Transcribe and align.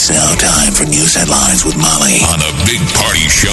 It's 0.00 0.08
now 0.08 0.34
time 0.36 0.72
for 0.72 0.84
news 0.84 1.14
headlines 1.14 1.62
with 1.62 1.76
Molly 1.76 2.24
on 2.32 2.40
a 2.40 2.52
big 2.64 2.80
party 2.96 3.28
show 3.28 3.52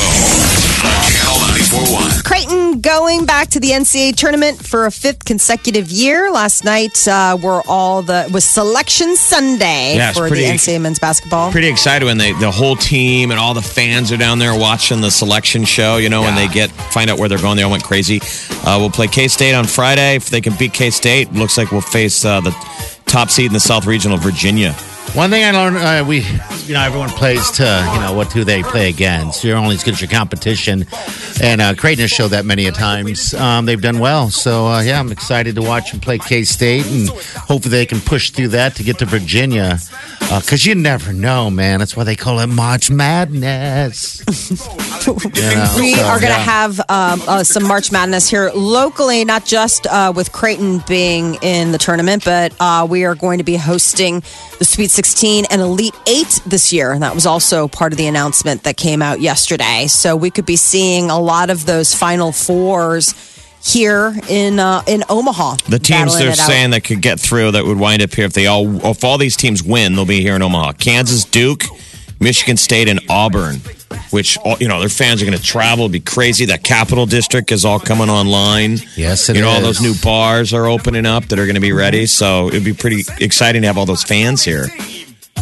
Channel 1.11 1.43
941. 1.43 2.23
Creighton 2.23 2.79
going 2.79 3.25
back 3.25 3.49
to 3.49 3.59
the 3.59 3.71
NCAA 3.71 4.15
tournament 4.15 4.65
for 4.65 4.85
a 4.85 4.91
fifth 4.91 5.25
consecutive 5.25 5.89
year. 5.91 6.31
Last 6.31 6.63
night 6.63 7.05
uh, 7.05 7.37
were 7.43 7.63
all 7.67 8.01
the 8.01 8.29
was 8.31 8.45
Selection 8.45 9.17
Sunday 9.17 9.97
Yeah, 9.97 10.13
for 10.13 10.29
pretty- 10.29 10.43
the 10.45 10.51
NCAA 10.51 10.79
men's 10.79 10.99
basketball. 10.99 11.51
Pretty 11.51 11.67
excited 11.67 12.05
when 12.05 12.17
they 12.17 12.31
the 12.31 12.49
whole 12.49 12.77
team 12.77 13.31
and 13.31 13.39
all 13.41 13.53
the 13.53 13.61
fans 13.61 14.13
are 14.13 14.17
down 14.17 14.39
there 14.39 14.57
watching 14.57 15.01
the 15.01 15.11
selection 15.11 15.65
show. 15.65 15.97
You 15.97 16.07
know, 16.07 16.21
when 16.21 16.35
they 16.35 16.47
get 16.47 16.71
find 16.71 17.09
out 17.09 17.19
where 17.19 17.27
they're 17.27 17.37
going, 17.39 17.57
they 17.57 17.63
all 17.63 17.71
went 17.71 17.83
crazy. 17.83 18.21
Uh, 18.65 18.77
we'll 18.79 18.89
play 18.89 19.07
K 19.07 19.27
State 19.27 19.53
on 19.53 19.65
Friday. 19.65 20.15
If 20.15 20.29
they 20.29 20.39
can 20.39 20.55
beat 20.55 20.71
K 20.71 20.91
State, 20.91 21.33
looks 21.33 21.57
like 21.57 21.73
we'll 21.73 21.81
face 21.81 22.23
uh, 22.23 22.39
the 22.39 22.51
top 23.05 23.31
seed 23.31 23.47
in 23.47 23.53
the 23.53 23.59
South 23.59 23.85
Regional, 23.85 24.17
Virginia. 24.17 24.73
One 25.13 25.31
thing 25.31 25.43
I 25.43 25.51
learned, 25.51 25.77
uh, 25.77 26.05
we, 26.07 26.19
you 26.65 26.73
know, 26.73 26.81
everyone 26.81 27.09
plays 27.09 27.49
to, 27.51 27.63
you 27.63 27.99
know, 28.01 28.13
what 28.13 28.29
do 28.31 28.43
they 28.43 28.61
play 28.61 28.89
against. 28.89 29.43
You're 29.43 29.57
only 29.57 29.75
as 29.75 29.83
good 29.83 29.95
as 29.95 30.01
your 30.01 30.09
competition. 30.09 30.85
And 31.41 31.59
uh, 31.59 31.73
Creighton 31.75 32.03
has 32.03 32.11
showed 32.11 32.29
that 32.29 32.45
many 32.45 32.67
a 32.67 32.71
times. 32.71 33.33
Um, 33.33 33.65
they've 33.65 33.81
done 33.81 33.99
well. 33.99 34.29
So, 34.29 34.67
uh, 34.67 34.81
yeah, 34.81 34.99
I'm 34.99 35.11
excited 35.11 35.55
to 35.55 35.61
watch 35.61 35.91
them 35.91 36.01
play 36.01 36.19
K 36.19 36.43
State 36.43 36.85
and 36.85 37.09
hopefully 37.09 37.71
they 37.71 37.85
can 37.85 37.99
push 37.99 38.29
through 38.29 38.49
that 38.49 38.75
to 38.75 38.83
get 38.83 38.99
to 38.99 39.05
Virginia. 39.05 39.79
Because 40.19 40.65
you 40.65 40.75
never 40.75 41.13
know, 41.13 41.49
man. 41.49 41.79
That's 41.79 41.95
why 41.95 42.03
they 42.03 42.15
call 42.15 42.39
it 42.39 42.47
March 42.47 42.91
Madness. 42.91 44.23
You 45.07 45.13
know, 45.13 45.73
we 45.77 45.93
so, 45.93 46.03
are 46.03 46.19
going 46.19 46.33
to 46.33 46.37
yeah. 46.37 46.43
have 46.43 46.79
um, 46.89 47.21
uh, 47.27 47.41
some 47.41 47.63
March 47.63 47.93
Madness 47.93 48.29
here 48.29 48.51
locally, 48.53 49.23
not 49.23 49.45
just 49.45 49.87
uh, 49.87 50.11
with 50.13 50.33
Creighton 50.33 50.83
being 50.85 51.35
in 51.35 51.71
the 51.71 51.77
tournament, 51.77 52.25
but 52.25 52.53
uh, 52.59 52.85
we 52.89 53.05
are 53.05 53.15
going 53.15 53.37
to 53.37 53.45
be 53.45 53.55
hosting 53.55 54.21
the 54.59 54.65
Sweet 54.65 54.91
16 54.97 55.45
and 55.51 55.61
Elite 55.61 55.93
8 56.07 56.41
this 56.47 56.73
year. 56.73 56.91
And 56.91 57.03
that 57.03 57.13
was 57.13 57.27
also 57.27 57.67
part 57.67 57.93
of 57.93 57.99
the 57.99 58.07
announcement 58.07 58.63
that 58.63 58.77
came 58.77 59.03
out 59.03 59.21
yesterday. 59.21 59.85
So 59.85 60.15
we 60.15 60.31
could 60.31 60.47
be 60.47 60.55
seeing 60.55 61.11
a 61.11 61.19
lot 61.19 61.51
of 61.51 61.67
those 61.67 61.93
Final 61.93 62.31
Fours 62.31 63.13
here 63.63 64.15
in 64.27 64.57
uh, 64.57 64.81
in 64.87 65.03
Omaha. 65.07 65.57
The 65.69 65.77
teams 65.77 66.17
they're 66.17 66.33
saying 66.33 66.71
that 66.71 66.83
could 66.83 67.03
get 67.03 67.19
through 67.19 67.51
that 67.51 67.63
would 67.63 67.77
wind 67.77 68.01
up 68.01 68.11
here 68.11 68.25
if 68.25 68.33
they 68.33 68.47
all 68.47 68.83
if 68.87 69.03
all 69.03 69.19
these 69.19 69.37
teams 69.37 69.61
win, 69.61 69.93
they'll 69.93 70.05
be 70.07 70.21
here 70.21 70.35
in 70.35 70.41
Omaha. 70.41 70.71
Kansas, 70.73 71.25
Duke, 71.25 71.65
Michigan 72.19 72.57
State, 72.57 72.87
and 72.87 72.99
Auburn. 73.09 73.57
Which 74.11 74.37
you 74.59 74.67
know 74.67 74.79
their 74.79 74.89
fans 74.89 75.21
are 75.21 75.25
going 75.25 75.37
to 75.37 75.43
travel, 75.43 75.85
It'd 75.85 75.91
be 75.91 75.99
crazy. 75.99 76.45
That 76.45 76.63
Capital 76.63 77.05
District 77.05 77.51
is 77.51 77.65
all 77.65 77.79
coming 77.79 78.09
online. 78.09 78.77
Yes, 78.95 79.29
it 79.29 79.35
you 79.35 79.41
know 79.41 79.49
all 79.49 79.61
those 79.61 79.81
new 79.81 79.93
bars 80.01 80.53
are 80.53 80.67
opening 80.67 81.05
up 81.05 81.25
that 81.25 81.39
are 81.39 81.45
going 81.45 81.55
to 81.55 81.61
be 81.61 81.73
ready. 81.73 82.05
So 82.05 82.47
it'd 82.47 82.63
be 82.63 82.73
pretty 82.73 83.03
exciting 83.19 83.61
to 83.63 83.67
have 83.67 83.77
all 83.77 83.85
those 83.85 84.03
fans 84.03 84.43
here. 84.43 84.67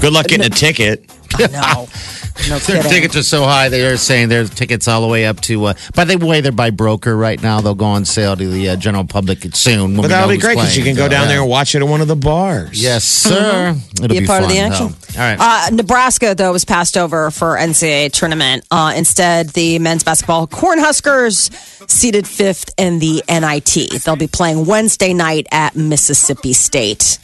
Good 0.01 0.13
luck 0.13 0.27
getting 0.27 0.45
a 0.45 0.49
ticket. 0.49 1.09
No, 1.39 1.47
no 2.49 2.59
Their 2.59 2.59
kidding. 2.59 2.81
tickets 2.83 3.15
are 3.15 3.23
so 3.23 3.43
high. 3.43 3.69
They 3.69 3.86
are 3.86 3.97
saying 3.97 4.30
their 4.30 4.45
tickets 4.45 4.87
all 4.87 5.02
the 5.02 5.08
way 5.08 5.25
up 5.25 5.41
to. 5.41 5.65
Uh, 5.65 5.73
by 5.93 6.05
the 6.05 6.17
way, 6.17 6.41
they're 6.41 6.52
by 6.52 6.69
broker 6.69 7.15
right 7.15 7.41
now. 7.41 7.61
They'll 7.61 7.75
go 7.75 7.86
on 7.86 8.05
sale 8.05 8.36
to 8.36 8.47
the 8.47 8.69
uh, 8.69 8.75
general 8.75 9.05
public 9.05 9.39
soon. 9.55 9.93
when 9.93 10.02
But 10.03 10.08
that'll 10.09 10.30
be 10.30 10.37
great 10.37 10.55
because 10.55 10.75
you 10.77 10.83
can 10.83 10.95
go 10.95 11.03
So, 11.05 11.09
down 11.09 11.23
yeah. 11.23 11.27
there 11.30 11.41
and 11.41 11.49
watch 11.49 11.75
it 11.75 11.81
at 11.81 11.87
one 11.87 12.02
of 12.02 12.08
the 12.08 12.15
bars. 12.15 12.81
Yes, 12.81 13.03
sir. 13.03 13.75
It'll 13.93 14.08
be 14.08 14.23
a 14.23 14.27
part 14.27 14.43
of 14.43 14.49
the 14.49 14.59
action. 14.59 14.87
though. 14.87 15.21
All 15.21 15.35
right. 15.35 15.37
Uh, 15.39 15.69
Nebraska, 15.75 16.35
though, 16.35 16.52
was 16.52 16.65
passed 16.65 16.97
over 16.97 17.31
for 17.31 17.55
NCAA 17.58 18.11
tournament. 18.11 18.65
Uh, 18.71 18.93
instead, 18.95 19.49
the 19.49 19.80
men's 19.80 20.03
basketball 20.03 20.47
Cornhuskers 20.47 21.52
seated 21.89 22.27
fifth 22.27 22.73
in 22.77 22.99
the 22.99 23.23
NIT. 23.30 24.03
They'll 24.03 24.15
be 24.15 24.27
playing 24.27 24.65
Wednesday 24.65 25.14
night 25.14 25.47
at 25.52 25.75
Mississippi 25.75 26.53
State. 26.53 27.19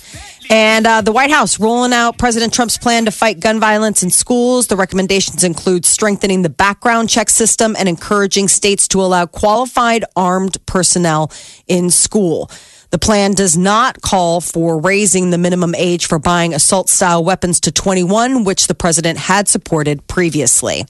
And 0.50 0.86
uh, 0.86 1.02
the 1.02 1.12
White 1.12 1.32
House 1.32 1.60
rolling 1.60 1.94
out 1.94 2.18
President 2.18 2.54
Trump's 2.54 2.78
plan 2.78 3.06
to 3.06 3.12
fight 3.12 3.40
gun 3.40 3.60
violence 3.60 4.04
in 4.04 4.10
schools. 4.10 4.68
The 4.68 4.76
recommendations 4.76 5.44
include 5.44 5.86
strengthening 5.86 6.42
the 6.42 6.50
background 6.50 7.10
check 7.10 7.30
system 7.30 7.76
and 7.78 7.88
encouraging 7.88 8.48
states 8.48 8.88
to 8.90 9.02
allow 9.02 9.26
qualified 9.26 10.04
armed 10.16 10.58
personnel 10.66 11.32
in 11.68 11.90
school. 11.90 12.50
The 12.92 13.00
plan 13.00 13.32
does 13.34 13.58
not 13.58 14.02
call 14.02 14.42
for 14.42 14.78
raising 14.78 15.30
the 15.30 15.38
minimum 15.38 15.74
age 15.76 16.08
for 16.08 16.20
buying 16.20 16.54
assault 16.54 16.90
style 16.90 17.24
weapons 17.24 17.62
to 17.62 17.72
21, 17.72 18.44
which 18.44 18.68
the 18.68 18.76
president 18.76 19.18
had 19.18 19.48
supported 19.48 20.06
previously. 20.08 20.86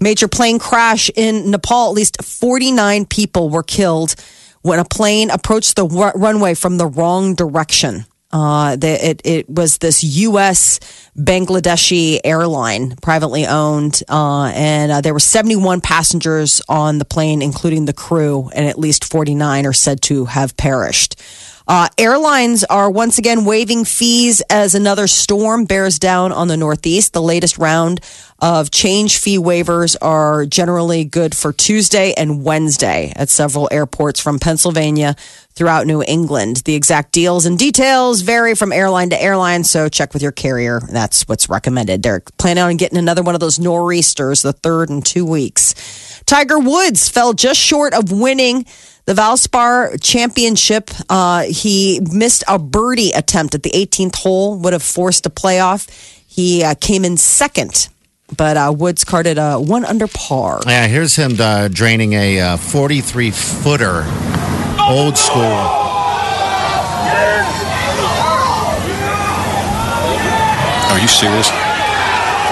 Major 0.00 0.26
plane 0.26 0.58
crash 0.58 1.08
in 1.14 1.52
Nepal. 1.52 1.90
At 1.90 1.94
least 1.94 2.24
49 2.24 3.06
people 3.06 3.48
were 3.48 3.62
killed 3.62 4.16
when 4.62 4.80
a 4.80 4.84
plane 4.84 5.30
approached 5.30 5.76
the 5.76 5.86
runway 5.86 6.54
from 6.54 6.78
the 6.78 6.86
wrong 6.86 7.36
direction. 7.36 8.06
Uh, 8.36 8.76
the, 8.76 9.08
it, 9.08 9.22
it 9.24 9.48
was 9.48 9.78
this 9.78 10.04
U.S. 10.04 10.78
Bangladeshi 11.16 12.20
airline, 12.22 12.94
privately 12.96 13.46
owned, 13.46 14.02
uh, 14.10 14.52
and 14.54 14.92
uh, 14.92 15.00
there 15.00 15.14
were 15.14 15.20
71 15.20 15.80
passengers 15.80 16.60
on 16.68 16.98
the 16.98 17.06
plane, 17.06 17.40
including 17.40 17.86
the 17.86 17.94
crew, 17.94 18.50
and 18.54 18.66
at 18.66 18.78
least 18.78 19.06
49 19.06 19.64
are 19.64 19.72
said 19.72 20.02
to 20.02 20.26
have 20.26 20.54
perished. 20.58 21.18
Uh, 21.68 21.88
airlines 21.98 22.62
are 22.64 22.88
once 22.88 23.18
again 23.18 23.44
waiving 23.44 23.84
fees 23.84 24.40
as 24.48 24.76
another 24.76 25.08
storm 25.08 25.64
bears 25.64 25.98
down 25.98 26.30
on 26.30 26.46
the 26.46 26.56
Northeast. 26.56 27.12
The 27.12 27.22
latest 27.22 27.58
round 27.58 28.00
of 28.38 28.70
change 28.70 29.18
fee 29.18 29.38
waivers 29.38 29.96
are 30.00 30.46
generally 30.46 31.04
good 31.04 31.34
for 31.34 31.52
Tuesday 31.52 32.12
and 32.12 32.44
Wednesday 32.44 33.12
at 33.16 33.30
several 33.30 33.68
airports 33.72 34.20
from 34.20 34.38
Pennsylvania 34.38 35.16
throughout 35.54 35.88
New 35.88 36.04
England. 36.06 36.58
The 36.58 36.74
exact 36.74 37.10
deals 37.10 37.46
and 37.46 37.58
details 37.58 38.20
vary 38.20 38.54
from 38.54 38.72
airline 38.72 39.10
to 39.10 39.20
airline, 39.20 39.64
so 39.64 39.88
check 39.88 40.12
with 40.12 40.22
your 40.22 40.32
carrier. 40.32 40.80
That's 40.92 41.26
what's 41.26 41.48
recommended. 41.48 42.04
They're 42.04 42.22
planning 42.38 42.62
on 42.62 42.76
getting 42.76 42.98
another 42.98 43.22
one 43.22 43.34
of 43.34 43.40
those 43.40 43.58
nor'easters, 43.58 44.42
the 44.42 44.52
third 44.52 44.88
in 44.88 45.02
two 45.02 45.24
weeks. 45.24 46.22
Tiger 46.26 46.58
Woods 46.58 47.08
fell 47.08 47.32
just 47.32 47.58
short 47.58 47.92
of 47.92 48.12
winning 48.12 48.66
the 49.06 49.14
Valspar 49.14 49.98
Championship. 50.02 50.90
Uh, 51.08 51.42
he 51.42 52.00
missed 52.12 52.44
a 52.46 52.58
birdie 52.58 53.12
attempt 53.12 53.54
at 53.54 53.62
the 53.62 53.70
18th 53.70 54.16
hole, 54.16 54.58
would 54.58 54.72
have 54.72 54.82
forced 54.82 55.24
a 55.26 55.30
playoff. 55.30 55.88
He 56.26 56.62
uh, 56.62 56.74
came 56.74 57.04
in 57.04 57.16
second, 57.16 57.88
but 58.36 58.56
uh, 58.56 58.74
Woods 58.76 59.04
carded 59.04 59.38
a 59.38 59.58
one 59.58 59.84
under 59.84 60.06
par. 60.06 60.60
yeah, 60.66 60.86
here's 60.86 61.16
him 61.16 61.36
uh, 61.40 61.68
draining 61.68 62.12
a 62.12 62.40
uh, 62.40 62.56
43 62.56 63.30
footer, 63.30 64.04
old 64.88 65.16
school. 65.16 65.84
Are 70.88 70.98
you 71.00 71.08
serious? 71.08 71.65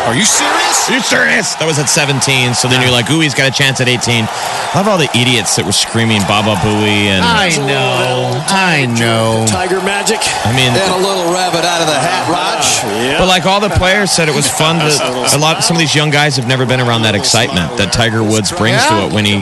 Are 0.05 0.15
you 0.15 0.25
serious? 0.25 0.91
You 0.91 1.01
serious? 1.01 1.55
That 1.57 1.65
was 1.65 1.79
at 1.79 1.89
17. 1.89 2.53
So 2.53 2.69
then 2.69 2.83
you're 2.85 2.93
like, 2.93 3.09
ooh, 3.11 3.21
he's 3.21 3.33
got 3.35 3.49
a 3.49 3.55
chance 3.55 3.81
at 3.81 3.89
18. 3.89 4.29
I 4.29 4.73
love 4.77 4.87
all 4.89 4.99
the 5.01 5.09
idiots 5.17 5.57
that 5.57 5.65
were 5.65 5.73
screaming 5.73 6.21
Baba 6.29 6.61
Booey 6.61 7.09
and 7.09 7.25
I 7.25 7.49
know. 7.65 8.37
I 8.53 8.85
know. 8.85 9.47
Tiger 9.49 9.81
magic. 9.81 10.21
I 10.45 10.53
mean, 10.53 10.69
And 10.77 10.93
a 10.93 11.01
little 11.01 11.33
rabbit 11.33 11.65
out 11.65 11.81
of 11.81 11.89
the 11.89 11.97
hat, 11.97 12.29
Raj. 12.29 12.61
Yeah. 13.01 13.17
but 13.19 13.29
like 13.33 13.47
all 13.49 13.61
the 13.65 13.73
players 13.81 14.13
said, 14.13 14.29
it 14.29 14.35
was 14.37 14.45
fun 14.61 14.77
to 14.77 14.93
a 15.33 15.39
lot. 15.41 15.65
Some 15.65 15.75
of 15.77 15.81
these 15.81 15.95
young 15.97 16.11
guys 16.11 16.37
have 16.37 16.47
never 16.47 16.67
been 16.67 16.81
around 16.85 17.03
that 17.09 17.15
excitement 17.15 17.73
that 17.81 17.93
Tiger 17.93 18.23
Woods 18.23 18.53
brings 18.53 18.85
to 18.93 19.09
it 19.09 19.13
when 19.17 19.25
he 19.25 19.41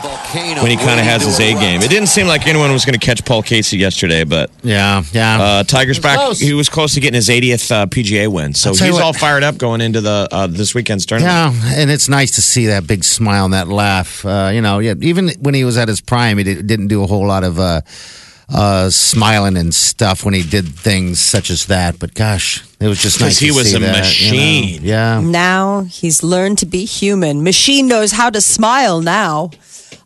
when 0.63 0.71
he 0.71 0.77
kind 0.79 1.03
of 1.03 1.05
has 1.07 1.25
his 1.27 1.41
A 1.41 1.55
game. 1.59 1.83
It 1.83 1.91
didn't 1.91 2.09
seem 2.09 2.27
like 2.31 2.47
anyone 2.47 2.71
was 2.73 2.85
going 2.85 2.99
to 2.99 3.05
catch 3.05 3.25
Paul 3.25 3.43
Casey 3.43 3.79
yesterday, 3.79 4.23
but 4.23 4.51
Yeah, 4.63 5.03
yeah. 5.13 5.43
uh, 5.43 5.63
Tiger's 5.65 5.99
back. 5.99 6.19
close. 6.19 6.39
He 6.39 6.55
was 6.55 6.69
close 6.69 6.95
to 6.95 7.01
getting 7.01 7.17
his 7.17 7.29
80th 7.29 7.71
uh, 7.71 7.87
PGA 7.87 8.29
win, 8.29 8.55
so 8.55 8.71
I'll 8.71 8.75
he's 8.75 8.79
tell 8.79 8.89
you 8.89 8.95
what- 8.95 9.03
all 9.03 9.13
fired 9.13 9.43
up 9.43 9.59
going 9.59 9.81
into 9.81 10.01
the 10.01 10.29
uh, 10.31 10.47
this 10.57 10.75
weekend's 10.75 11.07
tournament. 11.07 11.55
Yeah, 11.55 11.75
and 11.81 11.91
it's 11.91 12.09
nice 12.09 12.33
to 12.33 12.43
see 12.43 12.67
that 12.67 12.87
big 12.87 13.05
smile 13.05 13.45
and 13.45 13.55
that 13.55 13.69
laugh. 13.69 14.25
Uh, 14.25 14.51
you 14.53 14.61
know, 14.63 14.79
yeah, 14.79 14.95
even 15.01 15.31
when 15.41 15.55
he 15.55 15.65
was 15.65 15.77
at 15.77 15.89
his 15.89 16.01
prime, 16.01 16.39
he 16.39 16.45
did, 16.45 16.67
didn't 16.67 16.89
do 16.89 17.03
a 17.03 17.07
whole 17.07 17.27
lot 17.27 17.45
of 17.45 17.59
uh, 17.59 17.81
uh, 18.49 18.91
smiling 18.91 19.57
and 19.57 19.75
stuff 19.75 20.25
when 20.25 20.35
he 20.35 20.43
did 20.43 20.67
things 20.69 21.21
such 21.21 21.51
as 21.51 21.67
that. 21.67 21.99
But 21.99 22.15
gosh, 22.15 22.65
it 22.81 22.87
was 22.89 23.01
just 23.03 23.21
nice. 23.21 23.39
he 23.39 23.49
to 23.49 23.55
was 23.55 23.71
see 23.71 23.77
a 23.77 23.81
that, 23.81 23.87
you 23.87 23.93
know. 23.93 23.99
machine. 23.99 24.81
Yeah. 24.83 25.21
Now 25.21 25.83
he's 25.83 26.23
learned 26.23 26.59
to 26.59 26.67
be 26.67 26.85
human. 26.85 27.43
Machine 27.43 27.89
knows 27.89 28.13
how 28.13 28.31
to 28.31 28.41
smile 28.41 29.01
now. 29.01 29.51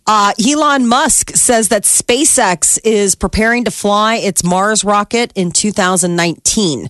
Uh, 0.09 0.33
Elon 0.49 0.87
Musk 0.87 1.31
says 1.35 1.69
that 1.71 1.83
SpaceX 1.83 2.79
is 2.85 3.17
preparing 3.17 3.65
to 3.65 3.73
fly 3.73 4.17
its 4.17 4.45
Mars 4.45 4.85
rocket 4.85 5.33
in 5.35 5.51
2019. 5.51 6.89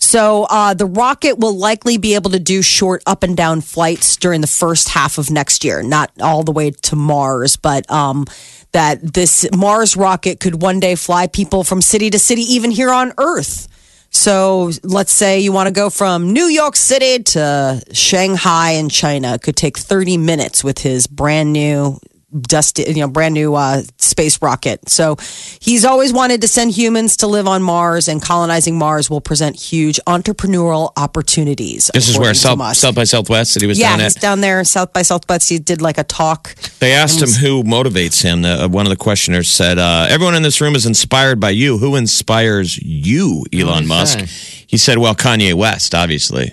So 0.00 0.46
uh, 0.48 0.74
the 0.74 0.86
rocket 0.86 1.38
will 1.38 1.56
likely 1.56 1.98
be 1.98 2.14
able 2.14 2.30
to 2.30 2.38
do 2.38 2.62
short 2.62 3.02
up 3.06 3.22
and 3.22 3.36
down 3.36 3.60
flights 3.60 4.16
during 4.16 4.40
the 4.40 4.46
first 4.46 4.88
half 4.88 5.18
of 5.18 5.30
next 5.30 5.64
year, 5.64 5.82
not 5.82 6.10
all 6.20 6.44
the 6.44 6.52
way 6.52 6.70
to 6.70 6.96
Mars, 6.96 7.56
but 7.56 7.90
um, 7.90 8.24
that 8.72 9.14
this 9.14 9.46
Mars 9.54 9.96
rocket 9.96 10.40
could 10.40 10.62
one 10.62 10.80
day 10.80 10.94
fly 10.94 11.26
people 11.26 11.64
from 11.64 11.82
city 11.82 12.10
to 12.10 12.18
city, 12.18 12.42
even 12.42 12.70
here 12.70 12.90
on 12.90 13.12
Earth. 13.18 13.68
So 14.10 14.70
let's 14.82 15.12
say 15.12 15.40
you 15.40 15.52
want 15.52 15.66
to 15.66 15.72
go 15.72 15.90
from 15.90 16.32
New 16.32 16.46
York 16.46 16.76
City 16.76 17.22
to 17.24 17.82
Shanghai 17.92 18.70
in 18.70 18.88
China. 18.88 19.34
It 19.34 19.42
could 19.42 19.56
take 19.56 19.76
30 19.76 20.16
minutes 20.16 20.64
with 20.64 20.78
his 20.78 21.06
brand 21.06 21.52
new 21.52 21.98
dusty, 22.36 22.84
you 22.86 22.96
know, 23.00 23.08
brand 23.08 23.34
new 23.34 23.54
uh, 23.54 23.82
space 23.98 24.40
rocket. 24.42 24.88
So 24.88 25.16
he's 25.60 25.84
always 25.84 26.12
wanted 26.12 26.40
to 26.42 26.48
send 26.48 26.72
humans 26.72 27.16
to 27.18 27.26
live 27.26 27.46
on 27.46 27.62
Mars, 27.62 28.08
and 28.08 28.20
colonizing 28.20 28.76
Mars 28.78 29.08
will 29.08 29.20
present 29.20 29.56
huge 29.56 29.98
entrepreneurial 30.06 30.92
opportunities. 30.96 31.90
This 31.94 32.08
is 32.08 32.18
where 32.18 32.34
South, 32.34 32.76
South 32.76 32.94
by 32.94 33.04
Southwest 33.04 33.54
that 33.54 33.60
he 33.62 33.66
was 33.66 33.78
yeah, 33.78 33.90
down 33.90 34.00
he's 34.00 34.16
at. 34.16 34.22
down 34.22 34.40
there, 34.40 34.62
South 34.64 34.92
by 34.92 35.02
Southwest. 35.02 35.48
He 35.48 35.58
did 35.58 35.80
like 35.80 35.98
a 35.98 36.04
talk. 36.04 36.54
They 36.80 36.92
asked 36.92 37.22
him 37.22 37.30
who 37.30 37.62
motivates 37.64 38.22
him. 38.22 38.44
Uh, 38.44 38.68
one 38.68 38.84
of 38.86 38.90
the 38.90 38.96
questioners 38.96 39.48
said, 39.48 39.78
uh, 39.78 40.06
"Everyone 40.10 40.34
in 40.34 40.42
this 40.42 40.60
room 40.60 40.74
is 40.76 40.86
inspired 40.86 41.40
by 41.40 41.50
you. 41.50 41.78
Who 41.78 41.96
inspires 41.96 42.78
you, 42.78 43.44
Elon 43.52 43.84
he 43.84 43.88
Musk?" 43.88 44.18
He 44.66 44.76
said, 44.76 44.98
"Well, 44.98 45.14
Kanye 45.14 45.54
West, 45.54 45.94
obviously." 45.94 46.52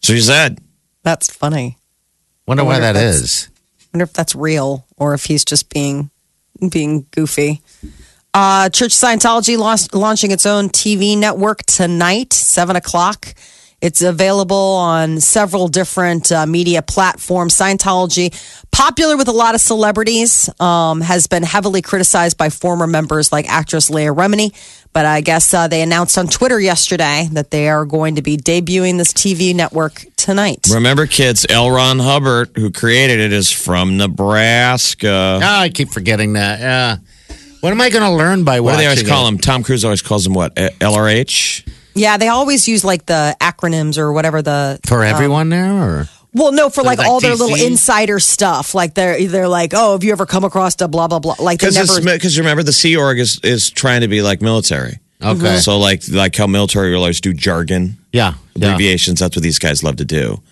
So 0.00 0.14
he 0.14 0.20
said, 0.20 0.58
That's 1.02 1.30
funny. 1.30 1.76
Wonder 2.46 2.62
I 2.62 2.66
why 2.66 2.72
wonder 2.74 2.92
that 2.92 2.96
if 2.96 3.02
that's- 3.02 3.20
is. 3.20 3.48
Wonder 3.92 4.04
if 4.04 4.12
that's 4.12 4.34
real 4.34 4.86
or 4.96 5.14
if 5.14 5.24
he's 5.24 5.44
just 5.44 5.72
being 5.72 6.10
being 6.70 7.06
goofy. 7.10 7.62
Uh, 8.34 8.68
Church 8.68 8.92
Scientology 8.92 9.56
launching 9.92 10.30
its 10.30 10.46
own 10.46 10.68
TV 10.68 11.16
network 11.16 11.62
tonight, 11.64 12.32
seven 12.32 12.76
o'clock. 12.76 13.34
It's 13.80 14.02
available 14.02 14.56
on 14.56 15.20
several 15.20 15.68
different 15.68 16.32
uh, 16.32 16.46
media 16.46 16.82
platforms. 16.82 17.54
Scientology, 17.54 18.34
popular 18.72 19.16
with 19.16 19.28
a 19.28 19.32
lot 19.32 19.54
of 19.54 19.60
celebrities, 19.60 20.50
um, 20.60 21.00
has 21.00 21.28
been 21.28 21.44
heavily 21.44 21.80
criticized 21.80 22.36
by 22.36 22.50
former 22.50 22.88
members 22.88 23.30
like 23.30 23.48
actress 23.48 23.88
Leah 23.88 24.12
Remini. 24.12 24.52
But 24.92 25.06
I 25.06 25.20
guess 25.20 25.52
uh, 25.54 25.68
they 25.68 25.82
announced 25.82 26.18
on 26.18 26.26
Twitter 26.28 26.58
yesterday 26.58 27.28
that 27.32 27.50
they 27.50 27.68
are 27.68 27.84
going 27.84 28.16
to 28.16 28.22
be 28.22 28.36
debuting 28.36 28.96
this 28.98 29.12
TV 29.12 29.54
network 29.54 30.04
tonight. 30.16 30.66
"Remember, 30.72 31.06
kids, 31.06 31.46
L. 31.48 31.70
Ron 31.70 31.98
Hubbard, 32.00 32.50
who 32.56 32.70
created 32.70 33.20
it, 33.20 33.32
is 33.32 33.50
from 33.52 33.96
Nebraska." 33.96 35.40
Ah, 35.42 35.60
I 35.62 35.68
keep 35.68 35.90
forgetting 35.90 36.32
that. 36.34 36.60
Yeah. 36.60 36.96
What 37.60 37.70
am 37.72 37.80
I 37.80 37.90
going 37.90 38.04
to 38.04 38.10
learn 38.12 38.44
by 38.44 38.60
What 38.60 38.72
do 38.72 38.76
watching 38.76 38.78
they 38.80 38.86
always 38.86 39.08
call 39.08 39.26
it? 39.26 39.28
him? 39.30 39.38
Tom 39.38 39.62
Cruise 39.64 39.84
always 39.84 40.02
calls 40.02 40.26
him 40.26 40.32
what? 40.32 40.56
Uh, 40.58 40.70
LRH. 40.80 41.68
Yeah, 41.94 42.16
they 42.16 42.28
always 42.28 42.68
use 42.68 42.84
like 42.84 43.06
the 43.06 43.36
acronyms 43.40 43.98
or 43.98 44.12
whatever 44.12 44.40
the 44.42 44.78
For 44.86 45.02
everyone 45.04 45.48
there, 45.48 45.72
or 45.72 46.08
Well, 46.34 46.52
no, 46.52 46.68
for 46.68 46.82
like, 46.82 46.98
like 46.98 47.08
all 47.08 47.20
their 47.20 47.34
little 47.34 47.56
insider 47.56 48.18
stuff. 48.18 48.74
Like 48.74 48.94
they're 48.94 49.26
they're 49.26 49.48
like, 49.48 49.72
oh, 49.74 49.92
have 49.92 50.04
you 50.04 50.12
ever 50.12 50.26
come 50.26 50.44
across 50.44 50.74
the 50.74 50.86
blah 50.88 51.08
blah 51.08 51.18
blah? 51.18 51.36
Like 51.38 51.60
they 51.60 51.70
never. 51.70 52.00
Because 52.00 52.38
remember, 52.38 52.62
the 52.62 52.72
Sea 52.72 52.96
Org 52.96 53.18
is, 53.18 53.40
is 53.42 53.70
trying 53.70 54.02
to 54.02 54.08
be 54.08 54.20
like 54.22 54.42
military. 54.42 54.98
Okay. 55.22 55.56
So 55.56 55.78
like 55.78 56.02
like 56.08 56.36
how 56.36 56.46
military 56.46 56.94
always 56.94 57.20
do 57.20 57.32
jargon, 57.32 57.96
yeah, 58.12 58.34
yeah, 58.54 58.68
abbreviations. 58.68 59.20
That's 59.20 59.34
what 59.34 59.42
these 59.42 59.58
guys 59.58 59.82
love 59.82 59.96
to 59.96 60.04
do. 60.04 60.42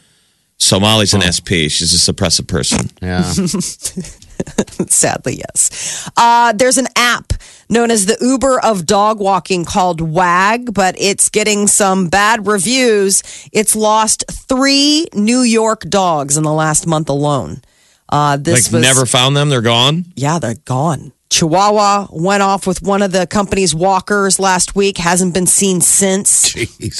So 0.59 0.81
Molly's 0.81 1.13
an 1.13 1.21
SP. 1.21 1.69
She's 1.69 1.93
a 1.93 2.13
suppressive 2.13 2.49
person. 2.49 2.91
yeah. 3.03 3.33
Sadly, 4.89 5.37
yes. 5.37 6.09
Uh, 6.17 6.53
there's 6.53 6.79
an 6.79 6.89
app 6.97 7.33
known 7.69 7.91
as 7.91 8.07
the 8.07 8.17
Uber 8.21 8.61
of 8.61 8.87
dog 8.87 9.19
walking 9.19 9.65
called 9.65 10.01
WAG, 10.01 10.73
but 10.73 10.95
it's 10.99 11.29
getting 11.29 11.67
some 11.67 12.09
bad 12.09 12.47
reviews. 12.47 13.23
It's 13.53 13.75
lost 13.75 14.25
three 14.31 15.07
New 15.15 15.41
York 15.41 15.81
dogs 15.83 16.37
in 16.37 16.45
the 16.45 16.53
last 16.53 16.87
month 16.87 17.09
alone. 17.09 17.63
Uh, 18.09 18.37
this 18.37 18.73
like 18.73 18.73
was 18.73 18.83
never 18.83 19.07
found 19.07 19.37
them. 19.37 19.49
They're 19.49 19.63
gone. 19.63 20.05
Yeah, 20.15 20.39
they're 20.39 20.55
gone. 20.55 21.13
Chihuahua 21.29 22.07
went 22.13 22.43
off 22.43 22.67
with 22.67 22.83
one 22.83 23.03
of 23.03 23.11
the 23.11 23.27
company's 23.27 23.75
walkers 23.75 24.39
last 24.39 24.77
week. 24.77 24.97
Hasn't 24.99 25.35
been 25.35 25.47
seen 25.47 25.81
since. 25.81 26.55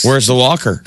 Where's 0.05 0.27
the 0.27 0.35
walker? 0.35 0.83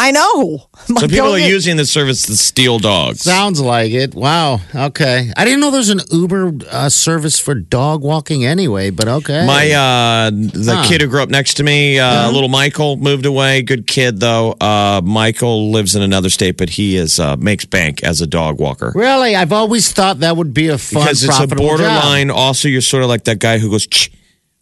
I 0.00 0.10
know. 0.12 0.68
My 0.88 1.00
So 1.00 1.08
people 1.08 1.34
are 1.34 1.38
using 1.38 1.76
the 1.76 1.84
service 1.84 2.22
to 2.26 2.36
steal 2.36 2.78
dogs. 2.78 3.20
Sounds 3.22 3.60
like 3.60 3.90
it. 3.90 4.14
Wow. 4.14 4.60
Okay. 4.74 5.32
I 5.36 5.44
didn't 5.44 5.60
know 5.60 5.70
there's 5.72 5.88
an 5.90 6.00
Uber 6.12 6.52
uh, 6.70 6.88
service 6.88 7.38
for 7.40 7.54
dog 7.54 8.02
walking 8.02 8.44
anyway, 8.44 8.90
but 8.90 9.08
okay. 9.08 9.44
My 9.44 9.70
uh 9.72 10.30
the 10.30 10.76
Huh. 10.76 10.88
kid 10.88 11.00
who 11.00 11.08
grew 11.08 11.22
up 11.22 11.30
next 11.30 11.54
to 11.54 11.64
me, 11.64 11.98
uh, 11.98 12.30
little 12.30 12.48
Michael, 12.48 12.96
moved 12.96 13.26
away. 13.26 13.62
Good 13.62 13.86
kid 13.88 14.20
though. 14.20 14.52
Uh, 14.60 15.00
Michael 15.04 15.72
lives 15.72 15.96
in 15.96 16.02
another 16.02 16.30
state, 16.30 16.56
but 16.56 16.70
he 16.70 16.96
is 16.96 17.18
uh, 17.18 17.36
makes 17.36 17.64
bank 17.64 18.02
as 18.04 18.20
a 18.20 18.26
dog 18.26 18.60
walker. 18.60 18.92
really, 18.94 19.34
I've 19.34 19.52
always 19.52 19.90
thought 19.92 20.20
that 20.20 20.36
would 20.36 20.54
be 20.54 20.68
a 20.68 20.78
fun, 20.78 21.02
because 21.02 21.24
it's 21.24 21.40
a 21.40 21.46
borderline. 21.48 22.28
job. 22.28 22.36
Also, 22.36 22.68
you're 22.68 22.80
sort 22.82 23.02
of 23.02 23.08
like 23.08 23.24
that 23.24 23.40
guy 23.40 23.58
who 23.58 23.68
goes, 23.70 23.86
"Ch." 23.86 24.10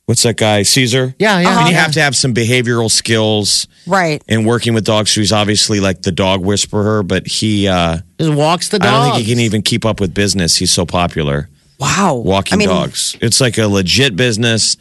"What's 0.07 0.23
that 0.23 0.37
guy, 0.37 0.63
Cesar?" 0.63 1.15
Yeah, 1.19 1.41
yeah. 1.41 1.49
I 1.51 1.59
mean, 1.65 1.67
you 1.73 1.75
have 1.79 1.93
to 1.93 2.01
have 2.01 2.17
some 2.17 2.33
behavioral 2.33 2.91
skills 2.91 3.67
Right. 3.87 4.23
in 4.29 4.45
working 4.45 4.73
with 4.75 4.85
dogs. 4.85 5.11
So 5.13 5.21
he's 5.21 5.33
obviously 5.33 5.81
like 5.81 6.03
the 6.03 6.13
dog 6.13 6.41
whisperer, 6.43 7.03
but 7.03 7.27
he, 7.27 7.69
uh, 7.69 7.99
Just 8.19 8.33
walks 8.33 8.69
the 8.69 8.79
dog. 8.79 8.89
I 8.89 8.91
don't 9.09 9.15
think 9.17 9.27
he 9.27 9.33
can 9.35 9.41
even 9.41 9.63
keep 9.63 9.85
up 9.85 10.01
with 10.01 10.15
business. 10.15 10.57
He's 10.57 10.71
so 10.73 10.87
popular 10.87 11.49
Wow. 11.79 12.15
walking 12.25 12.55
I 12.55 12.57
mean, 12.59 12.69
dogs. 12.69 13.17
It's 13.21 13.41
like 13.41 13.59
a 13.59 13.67
legit 13.69 14.17
business. 14.17 14.77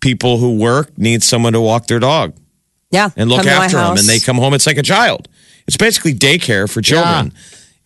People 0.00 0.38
who 0.38 0.56
work 0.56 0.96
need 0.98 1.22
someone 1.22 1.52
to 1.54 1.60
walk 1.60 1.86
their 1.86 1.98
dog 2.00 2.34
Yeah. 2.90 3.08
and 3.16 3.30
look 3.30 3.38
come 3.38 3.46
to 3.46 3.56
my 3.58 3.64
after 3.64 3.76
them, 3.78 3.96
and 3.96 4.06
they 4.06 4.18
come 4.20 4.36
home. 4.36 4.52
It's 4.54 4.66
like 4.66 4.76
a 4.76 4.82
child. 4.82 5.28
It's 5.66 5.76
basically 5.78 6.12
daycare 6.14 6.68
for 6.68 6.82
children, 6.82 7.32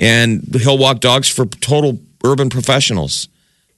and 0.01 0.43
he'll 0.61 0.79
walk 0.79 0.99
dogs 1.01 1.29
for 1.29 1.47
total 1.47 2.01
urban 2.25 2.49
professionals 2.51 3.29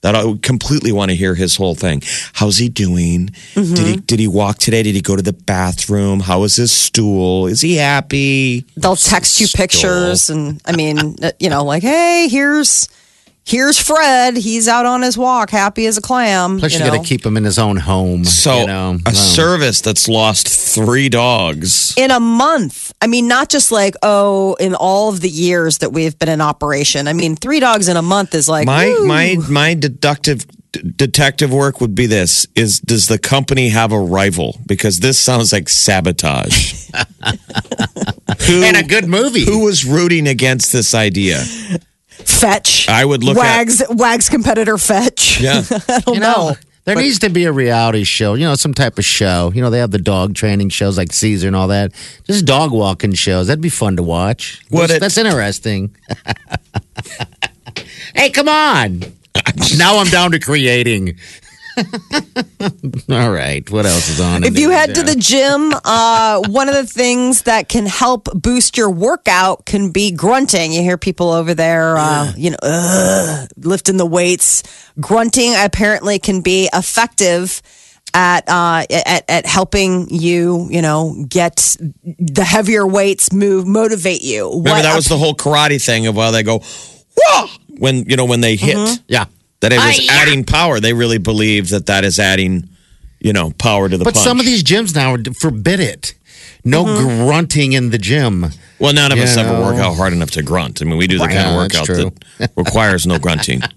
that 0.03 0.15
I 0.15 0.25
would 0.25 0.43
completely 0.43 0.93
want 0.93 1.11
to 1.11 1.17
hear 1.17 1.35
his 1.35 1.57
whole 1.57 1.75
thing. 1.75 2.03
How's 2.35 2.57
he 2.57 2.69
doing? 2.69 3.29
Mm-hmm. 3.55 3.75
Did 3.75 3.87
he 3.87 3.97
did 3.97 4.21
he 4.21 4.29
walk 4.29 4.59
today? 4.59 4.83
Did 4.83 4.95
he 4.95 5.03
go 5.03 5.17
to 5.17 5.23
the 5.23 5.33
bathroom? 5.33 6.21
How 6.21 6.43
is 6.45 6.57
his 6.57 6.73
stool? 6.73 7.47
Is 7.47 7.61
he 7.61 7.77
happy? 7.77 8.65
They'll 8.77 8.97
text 8.97 9.41
you 9.41 9.47
pictures, 9.49 10.31
and 10.31 10.61
I 10.65 10.73
mean, 10.75 11.17
you 11.39 11.51
know, 11.51 11.65
like, 11.65 11.83
hey, 11.83 12.29
here's 12.29 12.89
here's 13.51 13.79
Fred. 13.79 14.37
He's 14.37 14.69
out 14.69 14.87
on 14.87 15.03
his 15.03 15.19
walk, 15.19 15.51
happy 15.51 15.87
as 15.87 15.99
a 15.99 16.01
clam. 16.01 16.59
Plus, 16.59 16.73
you, 16.73 16.79
you 16.79 16.85
got 16.85 16.97
know. 16.97 17.03
to 17.03 17.09
keep 17.09 17.27
him 17.27 17.37
in 17.37 17.45
his 17.45 17.59
own 17.59 17.77
home. 17.77 18.25
So 18.25 18.61
you 18.61 18.67
know? 18.67 18.91
a 19.07 19.11
Wow. 19.11 19.13
service 19.13 19.81
that's 19.81 20.09
lost 20.09 20.49
three 20.49 21.09
dogs. 21.09 21.95
in 21.97 22.11
a 22.11 22.21
month. 22.21 22.93
I 23.03 23.07
mean, 23.07 23.27
not 23.29 23.49
just 23.49 23.73
like, 23.73 23.95
oh, 24.03 24.55
in 24.61 24.75
all 24.75 25.09
of 25.09 25.21
the 25.21 25.29
years 25.29 25.79
that 25.79 25.93
we've 25.93 26.19
been 26.19 26.29
in 26.29 26.41
operation. 26.41 27.09
I 27.09 27.13
mean, 27.13 27.35
three 27.37 27.61
dogs 27.61 27.89
in 27.89 27.97
a 27.97 28.03
month 28.03 28.35
is 28.35 28.49
like, 28.49 28.67
My 28.67 28.87
woo. 28.87 29.07
my 29.07 29.37
my 29.49 29.75
deductive 29.75 30.47
d- 30.73 30.83
detective 30.97 31.53
work 31.53 31.81
would 31.81 31.95
be 31.95 32.07
this: 32.07 32.47
is 32.55 32.79
does 32.81 33.09
the 33.09 33.19
company 33.19 33.71
have 33.71 33.91
a 33.93 33.99
rival? 34.01 34.59
Because 34.67 35.01
this 35.01 35.19
sounds 35.19 35.53
like 35.53 35.69
sabotage. 35.69 36.89
who, 38.47 38.63
and 38.63 38.77
a 38.77 38.83
good 38.83 39.07
movie. 39.09 39.45
who 39.45 39.65
was 39.65 39.85
rooting 39.85 40.29
against 40.29 40.73
this 40.73 40.95
idea? 40.95 41.43
Fetch. 42.41 42.89
I 42.89 43.05
would 43.05 43.23
look 43.23 43.37
at- 43.37 43.41
Wags, 43.41 43.83
Wags 43.91 44.29
competitor 44.29 44.79
Fetch. 44.79 45.41
Yeah. 45.41 45.63
I 45.89 46.01
don't 46.01 46.15
you 46.15 46.21
know. 46.21 46.51
know, 46.51 46.55
there 46.85 46.97
needs 46.97 47.19
to 47.21 47.29
be 47.29 47.45
a 47.45 47.53
reality 47.53 48.05
show, 48.05 48.35
you 48.35 48.45
know, 48.45 48.55
some 48.55 48.75
type 48.75 48.99
of 48.99 49.05
show. 49.05 49.53
You 49.55 49.61
know, 49.63 49.71
they 49.71 49.79
have 49.79 49.91
the 49.91 49.99
dog 49.99 50.35
training 50.35 50.71
shows 50.71 50.97
like 50.97 51.13
Cesar 51.13 51.47
and 51.47 51.55
all 51.55 51.69
that. 51.69 51.93
Just 52.25 52.47
dog 52.47 52.73
walking 52.73 53.13
shows. 53.13 53.47
That'd 53.47 53.61
be 53.61 53.69
fun 53.69 53.97
to 53.97 54.03
watch. 54.03 54.63
Would 54.71 54.89
that's, 54.89 54.93
it? 54.95 55.01
that's 55.01 55.19
interesting. 55.19 55.95
hey, 58.15 58.31
come 58.31 58.49
on. 58.49 59.01
now 59.77 59.99
I'm 59.99 60.09
down 60.09 60.33
to 60.33 60.41
creating. 60.41 61.17
all 63.11 63.31
right. 63.31 63.69
What 63.71 63.87
else 63.87 64.09
is 64.09 64.21
on? 64.21 64.45
If 64.45 64.59
you 64.59 64.71
head 64.71 64.95
to 64.95 65.03
the 65.03 65.15
gym, 65.15 65.73
uh, 65.85 66.43
one 66.49 66.69
of 66.69 66.75
the 66.75 66.87
things 66.87 67.43
that 67.43 67.69
can 67.69 67.87
help 67.87 68.29
boost 68.35 68.77
your 68.77 68.91
workout 68.91 69.67
can 69.67 69.93
be 69.93 70.13
grunting. 70.13 70.73
You 70.73 70.83
hear 70.83 70.99
people 70.99 71.31
over 71.31 71.55
there, 71.55 71.97
uh, 71.97 72.33
you 72.37 72.51
know, 72.51 72.59
ugh, 72.63 73.49
lifting 73.59 73.97
the 73.97 74.07
weights. 74.07 74.63
Grunting 75.01 75.55
apparently 75.57 76.19
can 76.19 76.41
be 76.41 76.69
effective 76.73 77.63
at, 78.13 78.49
uh, 78.49 78.85
at 78.91 79.25
at 79.29 79.47
helping 79.47 80.09
you, 80.11 80.67
you 80.71 80.83
know, 80.83 81.25
get 81.29 81.77
the 82.19 82.45
heavier 82.45 82.87
weights 82.87 83.33
move, 83.33 83.67
motivate 83.67 84.23
you. 84.23 84.49
Remember 84.49 84.71
What 84.71 84.83
that 84.83 84.97
was 84.97 85.07
the 85.07 85.19
whole 85.19 85.35
karate 85.35 85.85
thing 85.85 86.07
of 86.07 86.17
while 86.17 86.33
they 86.33 86.43
go, 86.43 86.61
whoa, 87.17 87.47
when 87.79 88.05
you 88.09 88.17
know 88.17 88.25
when 88.25 88.41
they 88.41 88.57
hit 88.57 89.01
yeah. 89.07 89.27
That 89.61 89.73
it 89.73 89.79
was 89.79 90.01
adding 90.11 90.45
power. 90.45 90.81
They 90.81 90.93
really 90.93 91.19
believe 91.19 91.69
that 91.71 91.87
that 91.87 92.05
is 92.05 92.19
adding, 92.19 92.69
you 93.21 93.33
know, 93.33 93.51
power 93.53 93.89
to 93.89 93.97
the 93.99 94.05
But 94.05 94.15
punch. 94.15 94.25
some 94.25 94.39
of 94.41 94.47
these 94.47 94.63
gyms 94.63 94.95
now 94.95 95.17
forbid 95.41 95.81
it. 95.81 96.15
no 96.65 96.85
Mm-hmm. 96.85 97.25
grunting 97.27 97.73
in 97.73 97.91
the 97.91 97.99
gym. 97.99 98.47
Well, 98.79 98.93
none 98.95 99.13
of 99.13 99.19
us 99.19 99.37
You 99.37 99.43
ever 99.43 99.61
work 99.61 99.77
out 99.77 99.97
hard 99.97 100.13
enough 100.13 100.31
to 100.33 100.43
grunt. 100.43 100.81
I 100.81 100.85
mean, 100.87 100.97
we 100.99 101.07
do 101.07 101.19
the 101.19 101.27
kind 101.27 101.49
of 101.51 101.55
workout 101.57 101.87
that 101.87 102.13
requires 102.57 103.07
no 103.07 103.19
grunting. 103.19 103.61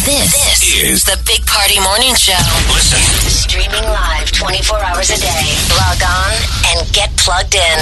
This, 0.00 0.64
is 0.80 1.04
the 1.04 1.20
Big 1.26 1.44
Party 1.46 1.78
Morning 1.80 2.14
Show. 2.16 2.32
Listen. 2.72 2.98
Streaming 3.28 3.84
live 3.84 4.32
24 4.32 4.80
hours 4.80 5.10
a 5.10 5.16
day. 5.20 5.44
Log 5.76 6.00
on 6.02 6.32
and 6.72 6.88
get 6.94 7.12
plugged 7.20 7.54
in. 7.54 7.78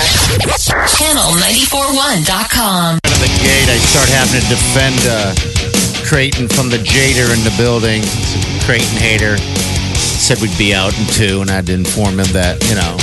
Channel941.com. 0.67 2.99
Out 2.99 3.13
of 3.13 3.21
the 3.23 3.31
gate, 3.39 3.69
I 3.71 3.79
start 3.87 4.09
having 4.11 4.43
to 4.43 4.49
defend 4.51 4.99
uh, 5.07 5.31
Creighton 6.09 6.49
from 6.49 6.71
the 6.71 6.79
Jader 6.79 7.37
in 7.37 7.45
the 7.45 7.55
building. 7.59 8.01
Creighton 8.65 8.97
hater 8.97 9.37
said 9.37 10.41
we'd 10.41 10.57
be 10.57 10.73
out 10.73 10.99
in 10.99 11.05
two, 11.07 11.43
and 11.43 11.51
I 11.51 11.55
had 11.57 11.67
to 11.67 11.75
inform 11.75 12.19
him 12.19 12.33
that 12.33 12.57
you 12.65 12.75
know 12.75 12.97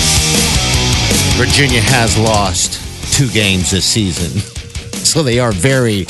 Virginia 1.37 1.81
has 1.81 2.17
lost 2.17 2.81
two 3.13 3.29
games 3.29 3.69
this 3.69 3.85
season, 3.85 4.39
so 5.05 5.21
they 5.21 5.39
are 5.39 5.51
very 5.51 6.05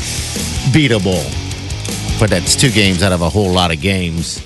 beatable. 0.71 1.19
But 2.17 2.29
that's 2.29 2.55
two 2.55 2.71
games 2.71 3.03
out 3.03 3.11
of 3.11 3.21
a 3.21 3.29
whole 3.29 3.51
lot 3.51 3.73
of 3.73 3.81
games. 3.81 4.41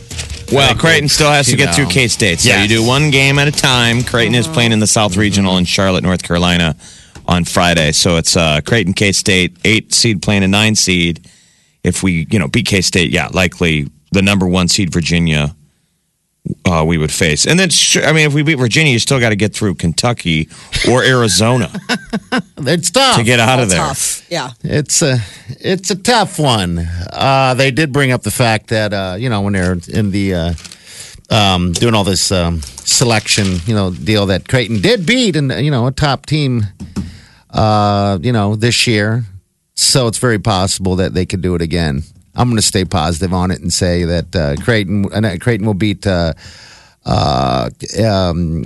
Well, 0.51 0.73
Creighton 0.73 1.07
still 1.07 1.29
has 1.29 1.45
to 1.45 1.51
you 1.51 1.57
get 1.57 1.75
through 1.75 1.85
know. 1.85 1.91
K 1.91 2.07
State. 2.07 2.39
So 2.39 2.49
Yes. 2.49 2.67
you 2.67 2.77
do 2.79 2.83
one 2.83 3.11
game 3.11 3.37
at 3.37 3.47
a 3.47 3.51
time. 3.51 4.03
Creighton 4.03 4.33
is 4.33 4.47
playing 4.47 4.71
in 4.71 4.79
the 4.79 4.87
South 4.87 5.17
Regional 5.17 5.57
in 5.57 5.65
Charlotte, 5.65 6.03
North 6.03 6.23
Carolina 6.23 6.75
on 7.27 7.45
Friday. 7.45 7.91
So 7.91 8.17
it's 8.17 8.35
uh, 8.35 8.61
Creighton 8.65 8.93
K 8.93 9.11
State, 9.11 9.55
eight 9.63 9.93
seed 9.93 10.23
playing 10.23 10.43
a 10.43 10.47
nine 10.47 10.75
seed. 10.75 11.29
If 11.83 12.03
we, 12.03 12.27
you 12.29 12.39
know, 12.39 12.47
BK 12.47 12.83
State, 12.83 13.11
yeah, 13.11 13.27
likely 13.31 13.87
the 14.11 14.21
number 14.21 14.47
one 14.47 14.67
seed 14.67 14.91
Virginia 14.91 15.55
uh, 16.65 16.83
we 16.85 16.97
would 16.97 17.11
face. 17.11 17.45
And 17.45 17.59
then, 17.59 17.69
I 18.03 18.11
mean, 18.11 18.25
if 18.25 18.33
we 18.33 18.43
beat 18.43 18.55
Virginia, 18.55 18.91
you 18.91 18.99
still 18.99 19.19
got 19.19 19.29
to 19.29 19.35
get 19.35 19.53
through 19.53 19.75
Kentucky 19.75 20.49
or 20.89 21.03
Arizona 21.03 21.69
It's 22.57 22.91
tough. 22.91 23.17
to 23.17 23.23
get 23.23 23.39
out 23.39 23.59
of 23.59 23.69
there. 23.69 23.79
Tough. 23.79 24.25
Yeah. 24.29 24.51
It's 24.63 25.01
a 25.01 25.19
it's 25.59 25.91
a 25.91 25.95
tough 25.95 26.39
one. 26.39 26.79
Uh, 27.11 27.53
they 27.55 27.71
did 27.71 27.91
bring 27.91 28.11
up 28.11 28.23
the 28.23 28.31
fact 28.31 28.67
that 28.69 28.93
uh, 28.93 29.15
you 29.19 29.29
know 29.29 29.41
when 29.41 29.53
they're 29.53 29.77
in 29.87 30.11
the 30.11 30.33
uh, 30.33 30.53
um, 31.29 31.73
doing 31.73 31.93
all 31.93 32.03
this 32.03 32.31
um, 32.31 32.61
selection, 32.61 33.57
you 33.65 33.75
know, 33.75 33.91
deal 33.91 34.25
that 34.27 34.47
Creighton 34.47 34.81
did 34.81 35.05
beat 35.05 35.35
and 35.35 35.51
you 35.63 35.71
know 35.71 35.87
a 35.87 35.91
top 35.91 36.25
team, 36.25 36.63
uh, 37.51 38.17
you 38.21 38.31
know, 38.31 38.55
this 38.55 38.87
year. 38.87 39.25
So 39.79 40.07
it's 40.07 40.17
very 40.17 40.39
possible 40.39 40.97
that 40.97 41.13
they 41.13 41.25
could 41.25 41.41
do 41.41 41.55
it 41.55 41.61
again. 41.61 42.03
I'm 42.35 42.49
going 42.49 42.57
to 42.57 42.61
stay 42.61 42.83
positive 42.83 43.33
on 43.33 43.49
it 43.49 43.61
and 43.61 43.71
say 43.71 44.03
that 44.03 44.35
uh, 44.35 44.55
Creighton 44.61 45.05
uh, 45.05 45.37
Creighton 45.39 45.65
will 45.65 45.73
beat 45.73 46.05
uh, 46.05 46.33
uh, 47.05 47.69
um, 48.05 48.65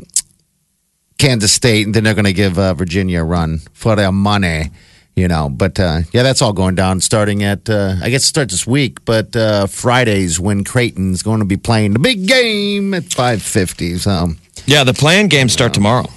Kansas 1.20 1.52
State, 1.52 1.86
and 1.86 1.94
then 1.94 2.04
they're 2.04 2.16
going 2.16 2.26
to 2.26 2.34
give 2.34 2.58
uh, 2.58 2.74
Virginia 2.74 3.22
a 3.22 3.24
run 3.24 3.60
for 3.74 3.96
their 3.96 4.12
money, 4.12 4.72
you 5.16 5.28
know. 5.28 5.50
But 5.50 5.80
uh, 5.80 6.02
yeah, 6.14 6.24
that's 6.24 6.42
all 6.42 6.52
going 6.52 6.74
down 6.74 7.00
starting 7.00 7.44
at, 7.44 7.70
I 7.70 8.10
guess 8.10 8.26
start 8.26 8.50
this 8.50 8.66
week, 8.66 9.06
but 9.06 9.34
Fridays 9.70 10.40
when 10.40 10.64
Creighton's 10.64 11.22
going 11.22 11.40
to 11.40 11.46
be 11.46 11.58
playing 11.58 11.94
the 11.94 12.00
big 12.00 12.28
game 12.28 12.96
at 12.96 13.04
5.50. 13.04 14.00
So 14.00 14.30
Yeah, 14.66 14.84
the 14.84 14.96
playing 14.96 15.28
games 15.28 15.54
start 15.54 15.76
tomorrow. 15.76 16.08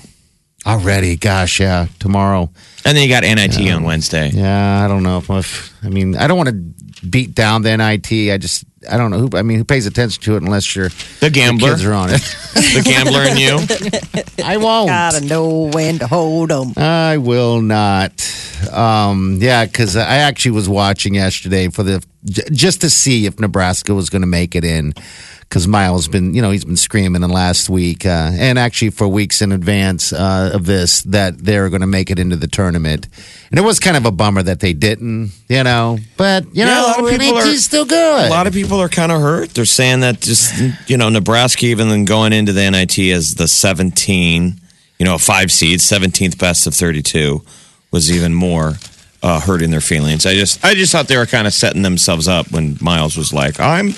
Already, 0.66 1.16
gosh, 1.16 1.61
yeah, 1.61 1.87
tomorrow. 1.99 2.50
And 2.85 2.96
then 2.96 3.02
you 3.02 3.08
got 3.08 3.23
NIT 3.23 3.58
on 3.73 3.82
Wednesday. 3.85 4.30
Yeah, 4.32 4.85
I 4.85 4.88
don't 4.88 5.02
know 5.02 5.18
if, 5.18 5.30
if 5.30 5.85
I 5.85 5.88
mean, 5.88 6.16
I 6.16 6.26
don't 6.26 6.37
want 6.37 6.49
to 6.50 7.06
beat 7.06 7.35
down 7.35 7.62
the 7.62 7.76
NIT. 7.76 8.32
I 8.32 8.38
just, 8.38 8.64
I 8.90 8.96
don't 8.96 9.11
know 9.11 9.18
who, 9.18 9.30
I 9.37 9.42
mean, 9.42 9.58
who 9.58 9.64
pays 9.64 9.87
attention 9.87 10.23
to 10.25 10.37
it 10.37 10.42
unless 10.42 10.75
you're, 10.76 10.90
The 11.20 11.30
gambler. 11.30 11.70
kids 11.70 11.85
are 11.85 11.92
on 11.94 12.11
it. 12.11 12.20
The 12.56 12.82
gambler 12.85 13.20
and 13.20 13.38
you. 13.38 14.44
I 14.44 14.56
won't. 14.58 14.88
Gotta 14.88 15.25
know 15.25 15.70
when 15.73 15.99
to 16.00 16.06
hold 16.06 16.50
them. 16.50 16.73
I 16.76 17.16
will 17.18 17.61
not. 17.62 18.12
Um, 18.73 19.38
yeah, 19.40 19.64
because 19.66 19.96
I 19.96 20.16
actually 20.16 20.50
was 20.52 20.68
watching 20.68 21.14
yesterday 21.14 21.68
for 21.68 21.82
the 21.82 22.04
j- 22.26 22.42
just 22.52 22.80
to 22.83 22.90
see 22.90 23.26
if 23.26 23.38
Nebraska 23.40 23.95
was 23.95 24.11
going 24.11 24.23
to 24.23 24.26
make 24.28 24.54
it 24.54 24.64
in. 24.64 24.92
Because 25.49 25.68
Miles 25.68 26.09
been, 26.09 26.35
you 26.35 26.42
know, 26.42 26.50
he's 26.50 26.64
been 26.64 26.76
screaming 26.76 27.23
in 27.23 27.30
last 27.30 27.71
week, 27.71 28.04
uh, 28.04 28.30
and 28.35 28.59
actually 28.59 28.90
for 28.90 29.06
weeks 29.06 29.40
in 29.40 29.52
advance 29.52 30.12
uh, 30.12 30.50
of 30.52 30.66
this 30.66 31.02
that 31.02 31.38
they're 31.38 31.68
going 31.71 31.83
to 31.83 31.87
make 31.87 32.11
it 32.11 32.18
into 32.18 32.35
the 32.35 32.49
tournament. 32.49 33.06
And 33.50 33.59
it 33.61 33.62
was 33.62 33.78
kind 33.78 33.97
of 33.97 34.04
a 34.06 34.11
bummer 34.11 34.42
that 34.42 34.59
they 34.59 34.73
didn't, 34.73 35.30
you 35.49 35.62
know. 35.62 35.99
But 36.16 36.47
you 36.47 36.64
Yeah, 36.64 36.64
a 36.64 36.75
know, 36.75 36.87
lot 37.04 37.12
of 37.14 37.21
people 37.21 37.38
are- 37.38 37.54
still 37.59 37.85
good. 37.85 38.26
A 38.26 38.28
lot 38.28 38.49
of 38.49 38.54
people 38.54 38.80
are 38.83 38.88
kind 38.88 39.12
of 39.12 39.21
hurt. 39.21 39.50
They're 39.54 39.64
saying 39.66 40.00
that 40.00 40.21
just, 40.21 40.52
you 40.90 40.97
know, 40.97 41.11
Nebraska, 41.11 41.66
even 41.66 41.90
then 41.90 42.04
going 42.06 42.33
into 42.33 42.52
the 42.52 42.68
NIT 42.68 42.99
as 43.12 43.37
the 43.37 43.47
17, 43.47 44.61
you 44.99 45.04
know, 45.06 45.14
a 45.14 45.18
five 45.18 45.52
seed, 45.52 45.78
17th 45.78 46.38
best 46.38 46.66
of 46.66 46.75
32, 46.75 47.40
was 47.92 48.11
even 48.11 48.35
more 48.35 48.73
uh, 49.23 49.40
hurting 49.40 49.70
their 49.70 49.80
feelings. 49.80 50.26
I 50.26 50.35
just, 50.35 50.64
I 50.64 50.75
just 50.75 50.92
thought 50.92 51.08
they 51.08 51.16
were 51.16 51.26
kind 51.26 51.46
of 51.46 51.52
setting 51.52 51.82
themselves 51.82 52.28
up 52.28 52.50
when 52.52 52.76
Miles 52.80 53.16
was 53.16 53.32
like, 53.32 53.58
I'm 53.61 53.94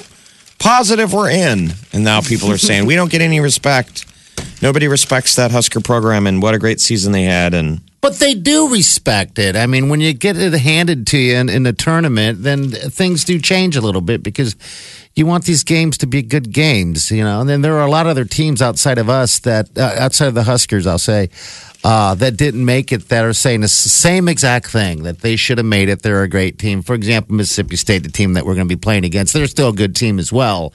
positive 0.59 1.13
we're 1.13 1.31
in. 1.31 1.71
And 1.93 2.05
now 2.05 2.21
people 2.21 2.51
are 2.51 2.59
saying, 2.59 2.87
we 2.87 2.95
don't 2.95 3.11
get 3.11 3.21
any 3.21 3.41
respect. 3.41 4.05
Nobody 4.63 4.89
respects 4.89 5.37
that 5.37 5.51
Husker 5.51 5.81
program 5.81 6.27
and 6.27 6.43
what 6.43 6.55
a 6.55 6.59
great 6.59 6.81
season 6.81 7.13
they 7.13 7.25
had. 7.25 7.55
And 7.55 7.81
But 8.01 8.21
they 8.21 8.35
do 8.35 8.69
respect 8.71 9.39
it. 9.41 9.57
I 9.57 9.67
mean, 9.67 9.89
when 9.89 10.01
you 10.01 10.13
get 10.13 10.37
it 10.37 10.53
handed 10.53 11.07
to 11.09 11.19
you 11.19 11.35
in, 11.35 11.49
in 11.49 11.65
the 11.65 11.73
tournament, 11.73 12.43
then 12.43 12.71
things 12.71 13.25
do 13.25 13.41
change 13.41 13.77
a 13.77 13.81
little 13.81 14.01
bit 14.01 14.23
because 14.23 14.55
you 15.17 15.27
want 15.27 15.45
these 15.45 15.65
games 15.65 15.99
to 15.99 16.07
be 16.07 16.23
good 16.23 16.53
games, 16.53 17.11
you 17.11 17.25
know. 17.25 17.41
And 17.41 17.51
then 17.51 17.61
there 17.61 17.75
are 17.75 17.87
a 17.87 17.91
lot 17.91 18.07
of 18.07 18.11
other 18.11 18.25
teams 18.25 18.63
outside 18.63 18.99
of 18.99 19.09
us 19.09 19.41
that, 19.41 19.77
uh, 19.77 19.97
outside 19.99 20.29
of 20.29 20.35
the 20.35 20.45
Huskers, 20.45 20.87
I'll 20.87 20.99
say, 20.99 21.31
uh, 21.83 22.15
that 22.15 22.37
didn't 22.37 22.65
make 22.65 22.93
it 22.93 23.09
that 23.09 23.25
are 23.25 23.33
saying 23.33 23.63
the 23.63 23.69
same 23.69 24.29
exact 24.29 24.69
thing 24.69 25.03
that 25.03 25.21
they 25.21 25.35
should 25.35 25.59
have 25.59 25.67
made 25.67 25.89
it. 25.89 26.03
They're 26.03 26.23
a 26.23 26.29
great 26.29 26.59
team. 26.59 26.83
For 26.83 26.95
example, 26.95 27.35
Mississippi 27.35 27.77
State, 27.77 28.05
the 28.05 28.13
team 28.13 28.35
that 28.35 28.47
we're 28.47 28.55
going 28.55 28.69
to 28.69 28.77
be 28.77 28.81
playing 28.81 29.05
against, 29.05 29.33
they're 29.33 29.47
still 29.49 29.71
a 29.71 29.75
good 29.75 29.97
team 29.97 30.21
as 30.21 30.33
well. 30.33 30.73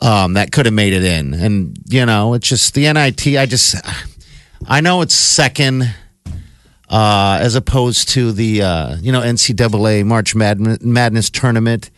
Um, 0.00 0.34
that 0.34 0.52
could 0.52 0.66
have 0.66 0.74
made 0.74 0.92
it 0.92 1.04
in, 1.04 1.32
and 1.32 1.78
you 1.86 2.04
know, 2.04 2.34
it's 2.34 2.46
just 2.46 2.74
the 2.74 2.92
NIT. 2.92 3.26
I 3.28 3.46
just, 3.46 3.76
I 4.68 4.82
know 4.82 5.00
it's 5.00 5.14
second 5.14 5.90
uh, 6.88 7.38
as 7.40 7.54
opposed 7.54 8.08
to 8.10 8.32
the 8.32 8.62
uh, 8.62 8.96
you 9.00 9.12
know 9.12 9.20
NCAA 9.20 10.04
March 10.04 10.34
Mad- 10.34 10.82
Madness 10.82 11.30
tournament, 11.30 11.90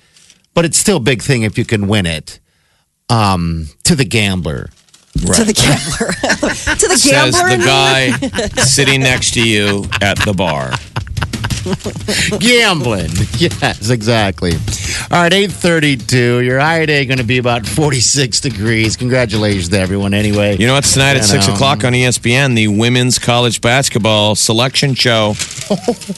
but 0.54 0.64
it's 0.64 0.78
still 0.78 0.96
a 0.98 1.00
big 1.00 1.22
thing 1.22 1.42
if 1.42 1.58
you 1.58 1.64
can 1.64 1.88
win 1.88 2.06
it. 2.06 2.40
Um, 3.10 3.68
to 3.84 3.94
the 3.94 4.04
gambler, 4.04 4.68
Right. 5.24 5.34
To 5.36 5.44
the 5.44 5.52
gambler. 5.52 6.12
to 6.76 6.86
the 6.86 7.00
gambler. 7.02 7.32
says 7.32 7.34
gambler. 7.34 7.56
the 7.56 7.64
guy 7.64 8.62
sitting 8.62 9.00
next 9.00 9.34
to 9.34 9.46
you 9.46 9.84
at 10.00 10.18
the 10.24 10.32
bar. 10.32 10.72
gambling. 12.40 13.10
yes, 13.38 13.90
exactly. 13.90 14.52
All 15.10 15.22
right, 15.22 15.32
eight 15.32 15.52
thirty-two. 15.52 16.40
Your 16.42 16.58
high 16.60 16.86
day 16.86 17.04
going 17.06 17.18
to 17.18 17.24
be 17.24 17.38
about 17.38 17.66
forty-six 17.66 18.40
degrees. 18.40 18.96
Congratulations 18.96 19.68
to 19.70 19.78
everyone. 19.78 20.14
Anyway, 20.14 20.56
You 20.56 20.66
know 20.66 20.74
what's 20.74 20.92
tonight 20.92 21.16
at 21.16 21.24
six 21.24 21.48
um, 21.48 21.54
o'clock 21.54 21.84
on 21.84 21.92
ESPN? 21.92 22.54
The 22.54 22.68
women's 22.68 23.18
college 23.18 23.60
basketball 23.60 24.34
selection 24.34 24.94
show. 24.94 25.34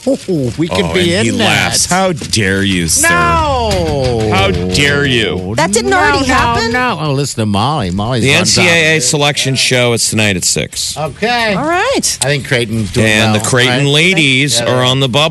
Oh, 0.03 0.53
we 0.57 0.67
could 0.69 0.85
Oh, 0.85 0.93
be 0.93 1.13
and 1.13 1.27
in 1.27 1.33
he 1.33 1.39
that. 1.39 1.45
laughs. 1.45 1.85
How 1.85 2.13
dare 2.13 2.63
you, 2.63 2.87
sir? 2.87 3.09
No. 3.09 4.29
How 4.33 4.49
dare 4.49 5.05
you? 5.05 5.55
That 5.55 5.71
didn't 5.73 5.91
No, 5.91 5.97
already 5.97 6.25
no, 6.27 6.33
happen? 6.33 6.71
No, 6.71 6.97
Oh, 7.01 7.13
listen 7.13 7.41
to 7.41 7.45
Molly. 7.45 7.91
Molly's 7.91 8.23
The 8.23 8.33
on 8.35 8.45
top 8.45 8.57
of 8.57 8.63
NCAA 8.71 8.95
it. 8.97 9.01
selection 9.01 9.55
show 9.55 9.91
is 9.93 10.09
tonight 10.09 10.37
at 10.37 10.45
six, 10.45 10.97
Okay. 10.97 11.53
All 11.53 11.65
right. 11.67 12.17
I 12.21 12.25
think 12.27 12.47
Creighton's 12.47 12.91
doing 12.93 13.07
and 13.07 13.33
well, 13.33 13.41
the 13.43 13.47
Creighton 13.49 13.85
right? 13.85 13.93
ladies 13.93 14.59
Yeah, 14.59 14.71
are 14.73 14.83
on 14.83 14.99
the 15.01 15.09
bubble, 15.09 15.30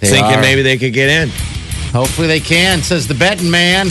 they 0.00 0.08
thinking 0.08 0.36
are. 0.36 0.40
maybe 0.40 0.62
they 0.62 0.76
could 0.76 0.92
get 0.92 1.08
in. 1.08 1.28
Hopefully 1.92 2.26
they 2.26 2.40
can, 2.40 2.82
says 2.82 3.06
the 3.06 3.14
betting 3.14 3.50
man. 3.50 3.86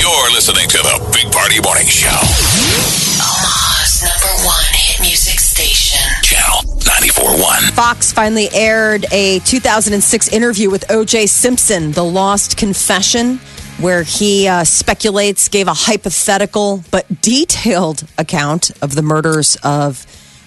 You're 0.00 0.30
listening 0.32 0.68
to 0.68 0.78
the 0.78 1.10
Big 1.14 1.32
Party 1.32 1.60
Morning 1.62 1.86
Show. 1.86 2.08
Omaha's 2.08 4.02
number 4.02 4.44
one 4.44 4.64
hit 4.72 5.00
music 5.00 5.38
station. 5.40 6.00
Channel 6.22 6.78
94.1. 6.80 7.70
Fox 7.72 8.12
finally 8.12 8.48
aired 8.52 9.06
a 9.12 9.38
2006 9.40 10.28
interview 10.28 10.70
with 10.70 10.90
O.J. 10.90 11.26
Simpson, 11.26 11.92
The 11.92 12.04
Lost 12.04 12.56
Confession, 12.56 13.38
where 13.80 14.02
he 14.02 14.48
uh, 14.48 14.64
speculates, 14.64 15.48
gave 15.48 15.68
a 15.68 15.74
hypothetical 15.74 16.82
but 16.90 17.06
detailed 17.22 18.04
account 18.18 18.70
of 18.82 18.94
the 18.94 19.02
murders 19.02 19.56
of 19.62 20.06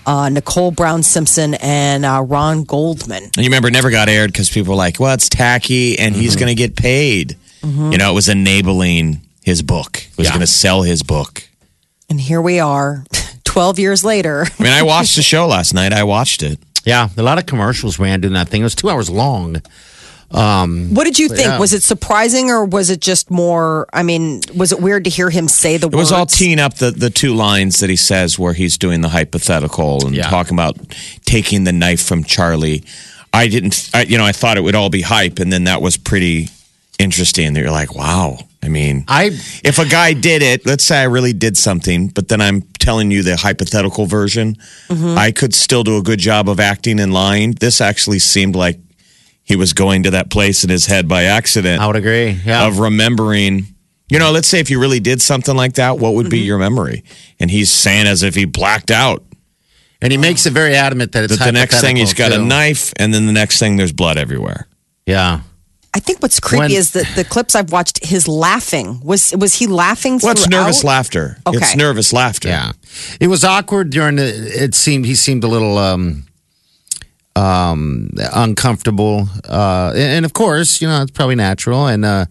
uh, 0.10 0.28
Nicole 0.30 0.72
Brown 0.72 1.04
Simpson 1.04 1.54
and 1.56 2.04
uh, 2.04 2.24
Ron 2.28 2.63
Goldman. 2.63 3.24
And 3.25 3.38
you 3.38 3.44
remember, 3.44 3.68
it 3.68 3.72
never 3.72 3.92
got 3.92 4.10
aired 4.10 4.32
because 4.32 4.50
people 4.50 4.72
were 4.74 4.78
like, 4.78 5.00
well, 5.00 5.13
it's 5.13 5.30
tacky 5.30 6.00
and 6.00 6.16
he's 6.16 6.32
Mm-hmm. 6.32 6.39
going 6.39 6.56
to 6.56 6.56
get 6.56 6.75
paid. 6.75 7.38
You 7.62 7.98
know, 7.98 8.12
it 8.12 8.16
was 8.16 8.30
enabling 8.30 9.22
his 9.44 9.62
book, 9.62 9.98
it 9.98 10.18
was 10.18 10.25
Yeah. 10.28 10.32
going 10.32 10.42
to 10.42 10.48
sell 10.48 10.82
his 10.84 11.04
book. 11.04 11.44
And 12.10 12.20
here 12.20 12.42
we 12.42 12.60
are, 12.60 13.04
12 13.44 13.78
years 13.80 14.04
later. 14.04 14.46
I 14.60 14.63
mean, 14.63 14.72
I 14.72 14.82
watched 14.82 15.16
the 15.16 15.22
show 15.22 15.46
last 15.48 15.74
night. 15.74 15.92
I 15.94 16.04
watched 16.04 16.42
it. 16.42 16.58
Yeah, 16.86 17.10
a 17.18 17.22
lot 17.22 17.38
of 17.38 17.46
commercials 17.46 18.00
ran 18.00 18.22
doing 18.22 18.34
that 18.34 18.48
thing. 18.50 18.62
It 18.62 18.63
was 18.63 18.75
two 18.75 18.89
hours 18.89 19.10
long. 19.10 19.58
What 20.32 21.04
did 21.06 21.18
you 21.20 21.28
think? 21.30 21.42
yeah. 21.42 21.60
Was 21.60 21.74
it 21.74 21.84
surprising 21.84 22.50
or 22.50 22.66
was 22.66 22.90
it 22.90 23.02
just 23.02 23.32
more? 23.32 23.88
I 23.94 24.04
mean, 24.04 24.42
was 24.56 24.72
it 24.72 24.80
weird 24.82 25.04
to 25.06 25.10
hear 25.10 25.30
him 25.30 25.48
say 25.48 25.78
the 25.78 25.88
It 25.88 25.94
was 25.96 26.12
words? 26.12 26.12
all 26.12 26.26
teeing 26.26 26.60
up 26.60 26.76
the, 26.76 26.92
the 26.92 27.10
two 27.10 27.34
lines 27.34 27.78
that 27.80 27.90
he 27.90 27.96
says 27.96 28.38
where 28.38 28.54
he's 28.54 28.78
doing 28.78 29.02
the 29.02 29.10
hypothetical 29.10 30.06
and 30.06 30.16
Yeah. 30.16 30.30
talking 30.30 30.54
about 30.54 30.78
taking 31.26 31.64
the 31.64 31.72
knife 31.74 32.02
from 32.02 32.24
Charlie. 32.24 32.84
I 33.34 33.48
didn't, 33.48 33.90
I, 33.94 34.04
you 34.04 34.18
know, 34.18 34.26
I 34.26 34.32
thought 34.32 34.58
it 34.58 34.62
would 34.62 34.76
all 34.76 34.90
be 34.90 35.02
hype, 35.02 35.38
and 35.40 35.54
then 35.54 35.66
that 35.66 35.82
was 35.82 35.98
pretty 35.98 36.50
interesting. 36.98 37.54
That 37.54 37.62
you're 37.62 37.72
like, 37.72 37.96
wow. 37.96 38.38
I 38.62 38.68
mean, 38.68 39.06
I 39.08 39.26
if 39.64 39.80
a 39.80 39.86
guy 39.86 40.14
did 40.14 40.42
it, 40.42 40.66
let's 40.66 40.84
say 40.84 40.98
I 41.00 41.04
really 41.04 41.32
did 41.32 41.56
something, 41.58 42.08
but 42.10 42.28
then 42.28 42.42
I'm 42.42 42.64
telling 42.80 43.10
you 43.12 43.24
the 43.24 43.38
hypothetical 43.38 44.06
version, 44.06 44.58
Mm-hmm. 44.90 45.18
I 45.18 45.32
could 45.32 45.54
still 45.56 45.84
do 45.84 45.98
a 45.98 46.02
good 46.02 46.20
job 46.20 46.50
of 46.50 46.60
acting 46.60 47.00
and 47.00 47.14
lying. 47.14 47.54
This 47.54 47.80
actually 47.82 48.20
seemed 48.20 48.56
like 48.56 48.78
he 49.50 49.56
was 49.58 49.74
going 49.74 50.03
to 50.03 50.12
that 50.12 50.29
place 50.29 50.63
in 50.63 50.70
his 50.70 50.86
head 50.86 51.08
by 51.08 51.24
accident 51.24 51.82
I 51.82 51.88
would 51.88 51.96
agree. 51.98 52.29
Yeah. 52.46 52.68
of 52.68 52.79
remembering. 52.79 53.65
You 54.12 54.18
know, 54.20 54.32
let's 54.32 54.48
say 54.48 54.60
if 54.60 54.70
you 54.70 54.79
really 54.79 55.00
did 55.00 55.22
something 55.22 55.56
like 55.56 55.74
that, 55.74 56.00
what 56.00 56.13
would 56.13 56.27
Mm-hmm. 56.27 56.32
be 56.32 56.39
your 56.39 56.58
memory? 56.60 57.03
And 57.39 57.51
he's 57.51 57.72
saying 57.72 58.08
as 58.08 58.24
if 58.24 58.36
he 58.36 58.46
blacked 58.46 58.91
out. 58.91 59.24
and 60.01 60.12
he 60.12 60.18
makes 60.18 60.46
it 60.46 60.53
very 60.53 60.75
adamant 60.75 61.12
that 61.12 61.24
it's 61.25 61.38
That 61.38 61.46
the 61.46 61.51
next 61.51 61.82
thing 61.82 61.96
he's 61.98 62.13
got 62.13 62.32
a 62.32 62.38
knife, 62.38 62.94
and 62.98 63.13
then 63.13 63.25
the 63.25 63.34
next 63.34 63.60
thing 63.60 63.75
there's 63.77 63.91
blood 63.91 64.18
everywhere. 64.18 64.68
Yeah. 65.06 65.41
I 65.94 66.00
think 66.00 66.22
what's 66.22 66.39
creepy 66.39 66.60
When- 66.62 66.72
is 66.72 66.91
that 66.91 67.08
the 67.15 67.24
clips 67.24 67.56
I've 67.56 67.72
watched, 67.72 68.06
his 68.06 68.27
laughing 68.27 69.01
was 69.03 69.34
was 69.36 69.56
he 69.56 69.65
laughing? 69.68 70.20
Well, 70.22 70.32
it's 70.34 70.48
nervous 70.48 70.84
laughter. 70.84 71.38
Okay. 71.48 71.58
It's 71.58 71.75
nervous 71.75 72.13
laughter. 72.13 72.48
Yeah. 72.50 72.72
It 73.20 73.27
was 73.27 73.44
awkward 73.44 73.89
during 73.89 74.15
the 74.18 74.27
it 74.65 74.75
seemed 74.75 75.06
he 75.08 75.15
seemed 75.15 75.44
a 75.44 75.48
little 75.48 75.77
um 75.79 76.25
um 77.39 78.10
uncomfortable. 78.34 79.27
Uh 79.48 79.93
and, 79.96 80.25
of 80.25 80.34
course, 80.34 80.81
you 80.81 80.88
know, 80.89 81.01
it's 81.03 81.12
probably 81.12 81.36
natural 81.36 81.88
and 81.88 82.03
uh 82.05 82.25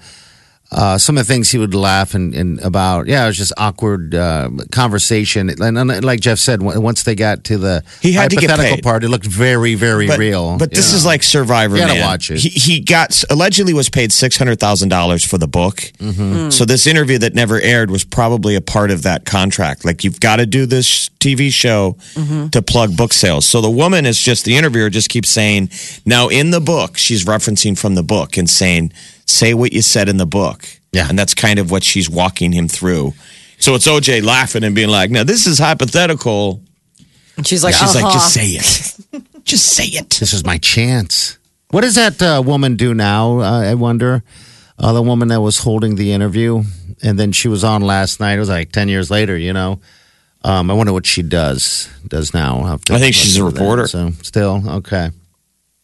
uh, 0.71 0.99
some 0.99 1.17
of 1.17 1.27
the 1.27 1.33
things 1.33 1.51
he 1.51 1.57
would 1.57 1.73
laugh 1.75 2.15
and, 2.15 2.35
and 2.35 2.61
about, 2.61 3.07
yeah, 3.07 3.25
it 3.25 3.29
was 3.29 3.39
just 3.39 3.53
awkward 3.57 4.15
uh, 4.15 4.51
conversation. 4.71 5.49
And, 5.49 5.79
and 5.79 6.05
like 6.05 6.21
Jeff 6.21 6.39
said, 6.39 6.61
w- 6.61 6.79
once 6.81 7.05
they 7.05 7.15
got 7.15 7.45
to 7.45 7.57
the 7.57 7.83
He 8.03 8.13
had 8.13 8.29
to 8.31 8.37
get 8.37 8.51
hypothetical 8.51 8.77
paid. 8.77 8.85
part, 8.85 9.05
it 9.05 9.09
looked 9.09 9.27
very, 9.27 9.75
very 9.77 10.07
But, 10.07 10.19
real. 10.19 10.59
but 10.59 10.71
this 10.71 10.91
you 10.93 10.97
is 10.99 11.07
like 11.07 11.23
Survivor. 11.23 11.77
You 11.77 11.83
gotta 11.83 11.95
Man. 11.95 12.05
watch 12.07 12.31
it. 12.31 12.39
He, 12.41 12.49
he 12.51 12.81
got 12.81 13.23
allegedly 13.31 13.73
was 13.73 13.89
paid 13.89 14.13
six 14.13 14.37
hundred 14.37 14.61
thousand 14.61 14.91
dollars 14.91 15.25
for 15.25 15.39
the 15.39 15.49
book. 15.49 15.77
Mm-hmm. 15.99 16.51
So 16.51 16.65
this 16.65 16.87
interview 16.87 17.19
that 17.19 17.35
never 17.35 17.59
aired 17.61 17.91
was 17.91 18.05
probably 18.05 18.55
a 18.55 18.61
part 18.61 18.91
of 18.91 19.03
that 19.05 19.25
contract. 19.25 19.85
Like 19.87 20.05
you've 20.05 20.21
got 20.21 20.37
to 20.37 20.47
do 20.47 20.67
this 20.67 21.09
TV 21.19 21.51
show 21.53 21.97
Mm-hmm. 22.15 22.49
to 22.49 22.63
plug 22.63 22.97
book 22.97 23.13
sales. 23.13 23.47
So 23.47 23.61
the 23.61 23.71
woman 23.71 24.05
is 24.05 24.21
just 24.21 24.45
the 24.45 24.57
interviewer 24.57 24.91
just 24.91 25.09
keeps 25.09 25.29
saying, 25.29 25.71
now 26.05 26.29
in 26.29 26.51
the 26.51 26.61
book, 26.61 26.97
she's 26.99 27.25
referencing 27.25 27.79
from 27.79 27.95
the 27.95 28.03
book 28.03 28.37
and 28.37 28.49
saying, 28.51 28.93
say 29.29 29.55
what 29.55 29.73
you 29.73 29.83
said 29.83 30.09
in 30.09 30.17
the 30.17 30.27
book. 30.27 30.67
Yeah. 30.91 31.07
and 31.09 31.19
that's 31.19 31.35
kind 31.35 31.59
of 31.59 31.71
what 31.71 31.85
she's 31.85 32.09
walking 32.09 32.51
him 32.53 32.67
through. 32.67 33.13
So 33.59 33.75
it's 33.75 33.87
OJ 33.87 34.25
laughing 34.25 34.65
and 34.65 34.75
being 34.75 34.89
like, 34.89 35.11
"Now 35.11 35.23
this 35.25 35.47
is 35.47 35.59
hypothetical." 35.59 36.63
And 37.37 37.47
she's 37.47 37.63
like, 37.63 37.75
She's 37.75 37.95
like, 37.95 38.05
uh-huh. 38.05 38.13
"Just 38.15 38.33
say 38.33 38.47
it, 38.47 39.25
just 39.45 39.67
say 39.67 39.85
it." 39.85 40.11
this 40.19 40.33
is 40.33 40.45
my 40.45 40.59
chance. 40.59 41.39
What 41.71 41.83
does 41.83 41.97
that 41.97 42.23
uh, 42.23 42.43
woman 42.45 42.77
do 42.77 42.95
now? 42.95 43.41
Uh, 43.41 43.61
I 43.63 43.75
wonder. 43.75 44.23
Uh, 44.79 44.93
the 44.93 45.03
woman 45.03 45.29
that 45.29 45.41
was 45.41 45.59
holding 45.59 45.97
the 45.97 46.13
interview, 46.13 46.63
and 47.03 47.19
then 47.19 47.33
she 47.33 47.49
was 47.49 47.65
on 47.65 47.83
last 47.83 48.21
night. 48.21 48.35
It 48.37 48.39
was 48.39 48.49
like 48.49 48.71
ten 48.73 48.89
years 48.89 49.11
later, 49.11 49.37
you 49.37 49.53
know. 49.53 49.81
Um, 50.45 50.71
I 50.71 50.75
wonder 50.75 50.93
what 50.93 51.05
she 51.05 51.23
does 51.23 51.89
does 52.07 52.33
now. 52.33 52.59
I'll 52.61 52.67
have 52.67 52.85
to 52.87 52.95
I 52.95 52.99
think 52.99 53.15
she's 53.15 53.37
a 53.37 53.45
look 53.45 53.51
into 53.55 53.59
that. 53.59 53.65
reporter. 53.65 53.87
So 53.89 54.11
still 54.23 54.63
okay. 54.79 55.11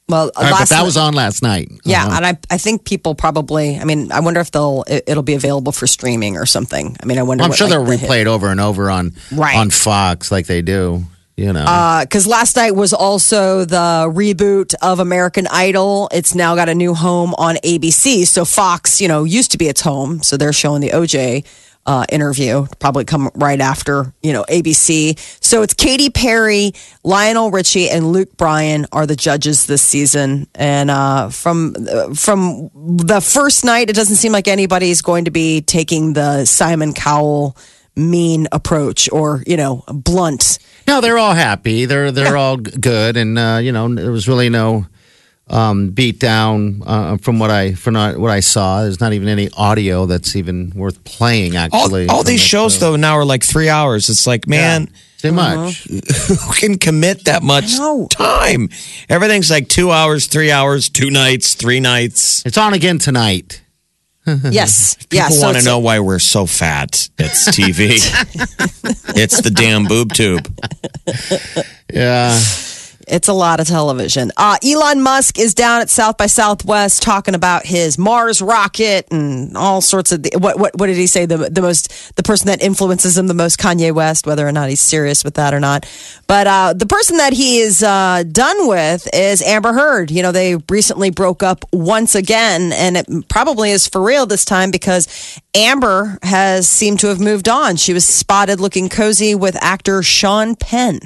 Well, 0.09 0.31
right, 0.37 0.51
but 0.59 0.69
that 0.69 0.85
was 0.85 0.97
on 0.97 1.15
last 1.15 1.43
night. 1.43 1.71
Yeah, 1.85 2.05
Uh-huh. 2.07 2.17
and 2.17 2.27
I 2.27 2.39
I 2.51 2.59
think 2.59 2.85
people 2.85 3.15
probably. 3.15 3.79
I 3.79 3.85
mean, 3.85 4.13
I 4.13 4.21
wonder 4.21 4.41
if 4.41 4.51
they'll 4.51 4.85
it, 4.87 5.05
it'll 5.07 5.23
be 5.23 5.35
available 5.35 5.73
for 5.73 5.87
streaming 5.87 6.37
or 6.37 6.47
something. 6.47 6.97
I 7.03 7.07
mean, 7.07 7.19
I 7.19 7.23
wonder. 7.23 7.45
I'm 7.45 7.51
what, 7.51 7.59
sure 7.59 7.69
like, 7.69 7.77
they'll 7.87 7.99
the 7.99 8.07
replay 8.07 8.21
it 8.21 8.27
over 8.27 8.49
and 8.49 8.61
over 8.61 8.91
on 8.91 9.15
Right. 9.33 9.57
on 9.57 9.71
Fox 9.71 10.31
like 10.31 10.47
they 10.47 10.63
do. 10.63 11.05
You 11.37 11.53
know. 11.53 11.99
because 12.05 12.29
last 12.29 12.55
night 12.55 12.77
was 12.77 12.93
also 12.93 13.65
the 13.65 14.09
reboot 14.15 14.73
of 14.81 15.01
American 15.01 15.49
Idol. 15.51 16.09
It's 16.13 16.33
now 16.33 16.55
got 16.55 16.69
a 16.69 16.75
new 16.77 16.95
home 16.95 17.35
on 17.39 17.57
ABC. 17.57 18.25
So 18.25 18.45
Fox, 18.45 19.01
you 19.01 19.09
know, 19.09 19.25
used 19.25 19.51
to 19.51 19.59
be 19.59 19.67
its 19.67 19.81
home. 19.81 20.23
So 20.23 20.37
they're 20.37 20.53
showing 20.53 20.81
the 20.81 20.91
OJ 20.91 21.45
uh, 21.87 22.05
interview, 22.11 22.67
probably 22.79 23.05
come 23.05 23.31
right 23.35 23.61
after, 23.61 24.13
you 24.23 24.33
know, 24.33 24.45
ABC. 24.49 25.19
So 25.43 25.63
it's 25.63 25.75
Katy 25.75 26.11
Perry, 26.11 26.73
Lionel 27.03 27.51
Richie, 27.51 27.91
and 27.91 28.13
Luke 28.13 28.37
Bryan 28.37 28.87
are 28.93 29.07
the 29.07 29.17
judges 29.17 29.67
this 29.67 29.83
season. 29.83 30.47
And 30.55 30.91
uh, 30.91 31.29
from 31.31 31.75
from 32.15 32.71
the 32.75 33.21
first 33.21 33.65
night, 33.65 33.91
it 33.91 33.97
doesn't 33.97 34.17
seem 34.17 34.33
like 34.33 34.49
anybody's 34.49 35.03
going 35.03 35.27
to 35.27 35.31
be 35.31 35.61
taking 35.61 36.15
the 36.15 36.45
Simon 36.45 36.95
Cowell 36.95 37.57
mean 37.97 38.49
approach 38.51 39.09
or 39.13 39.45
you 39.47 39.57
know 39.57 39.85
blunt 39.87 40.59
No, 40.89 41.01
they're 41.01 41.17
all 41.19 41.35
happy. 41.35 41.85
They're 41.85 42.11
they're 42.11 42.37
all 42.37 42.57
good, 42.57 43.17
and 43.17 43.39
uh, 43.39 43.61
you 43.63 43.73
know 43.73 43.93
there 43.95 44.11
was 44.11 44.27
really 44.27 44.49
no 44.49 44.87
um, 45.49 45.91
beat 45.91 46.19
down 46.19 46.83
uh, 46.87 47.17
from 47.19 47.39
what 47.39 47.51
I 47.51 47.75
from 47.75 47.95
what 47.95 48.31
I 48.31 48.41
saw. 48.41 48.83
There's 48.83 49.01
not 49.01 49.13
even 49.13 49.29
any 49.29 49.51
audio 49.57 50.07
that's 50.07 50.37
even 50.37 50.73
worth 50.75 51.03
playing. 51.05 51.57
Actually, 51.57 52.09
all 52.09 52.23
from 52.23 52.31
these 52.31 52.41
shows 52.41 52.79
so- 52.79 52.91
though 52.91 52.97
now 52.97 53.15
are 53.15 53.25
like 53.25 53.43
three 53.43 53.69
hours. 53.69 54.09
It's 54.09 54.27
like, 54.27 54.47
man, 54.47 54.89
too 55.19 55.33
much. 55.33 55.85
who 55.89 56.53
can 56.55 56.79
commit 56.79 57.25
that 57.27 57.43
much 57.43 57.77
time? 58.11 58.69
Everything's 59.09 59.51
like 59.51 59.69
two 59.69 59.91
hours, 59.91 60.27
three 60.27 60.51
hours, 60.51 60.89
two 60.89 61.11
nights, 61.11 61.55
three 61.55 61.81
nights. 61.81 62.45
It's 62.47 62.59
on 62.59 62.75
again 62.75 62.99
tonight. 62.99 63.61
yes 64.51 64.97
yeah 65.11 65.25
People 65.25 65.37
so 65.37 65.47
want 65.47 65.59
to 65.59 65.65
know 65.65 65.81
why 65.81 66.01
we're 66.01 66.19
so 66.19 66.47
fat. 66.47 67.11
It's 67.19 67.47
TV. 67.49 67.99
it's 69.17 69.43
the 69.43 69.51
damn 69.51 69.85
boob 69.85 70.15
tube. 70.15 70.49
Yeah, 71.93 72.33
It's 73.09 73.29
a 73.29 73.33
lot 73.33 73.61
of 73.61 73.67
television. 73.67 74.33
Uh, 74.37 74.57
Elon 74.65 75.03
Musk 75.03 75.39
is 75.39 75.55
down 75.55 75.81
at 75.81 75.91
South 75.91 76.17
by 76.17 76.27
Southwest 76.27 77.03
talking 77.03 77.35
about 77.35 77.67
his 77.67 77.99
Mars 77.99 78.41
rocket 78.41 79.07
and 79.11 79.57
all 79.57 79.81
sorts 79.81 80.13
of. 80.13 80.23
The, 80.23 80.39
what, 80.39 80.59
what 80.59 80.79
what 80.79 80.87
did 80.87 80.97
he 80.97 81.07
say? 81.07 81.27
The 81.27 81.37
the 81.37 81.63
most 81.63 82.17
the 82.17 82.23
person 82.23 82.47
that 82.49 82.63
influences 82.63 83.19
him 83.19 83.27
the 83.27 83.35
most, 83.35 83.59
Kanye 83.59 83.93
West. 83.93 84.27
Whether 84.27 84.47
or 84.47 84.53
not 84.53 84.69
he's 84.69 84.81
serious 84.81 85.25
with 85.25 85.35
that 85.35 85.55
or 85.55 85.61
not, 85.61 85.89
but 86.27 86.47
uh, 86.47 86.73
the 86.73 86.87
person 86.87 87.17
that 87.19 87.33
he 87.33 87.59
is 87.59 87.83
uh, 87.83 88.25
done 88.31 88.69
with 88.69 89.09
is 89.13 89.43
Amber 89.43 89.73
Heard. 89.73 90.11
You 90.11 90.23
know, 90.23 90.33
they 90.33 90.57
recently 90.69 91.11
broke 91.11 91.43
up 91.43 91.65
once 91.73 92.15
again, 92.15 92.73
and 92.73 92.97
it 92.97 93.07
probably 93.29 93.71
is 93.71 93.87
for 93.87 94.03
real 94.03 94.27
this 94.27 94.45
time 94.45 94.71
because 94.71 95.41
Amber 95.55 96.19
has 96.23 96.69
seemed 96.69 97.01
to 97.01 97.09
have 97.09 97.21
moved 97.21 97.49
on. 97.49 97.77
She 97.77 97.93
was 97.93 98.07
spotted 98.07 98.61
looking 98.61 98.89
cozy 98.89 99.35
with 99.35 99.57
actor 99.63 100.03
Sean 100.03 100.57
Penn 100.57 101.01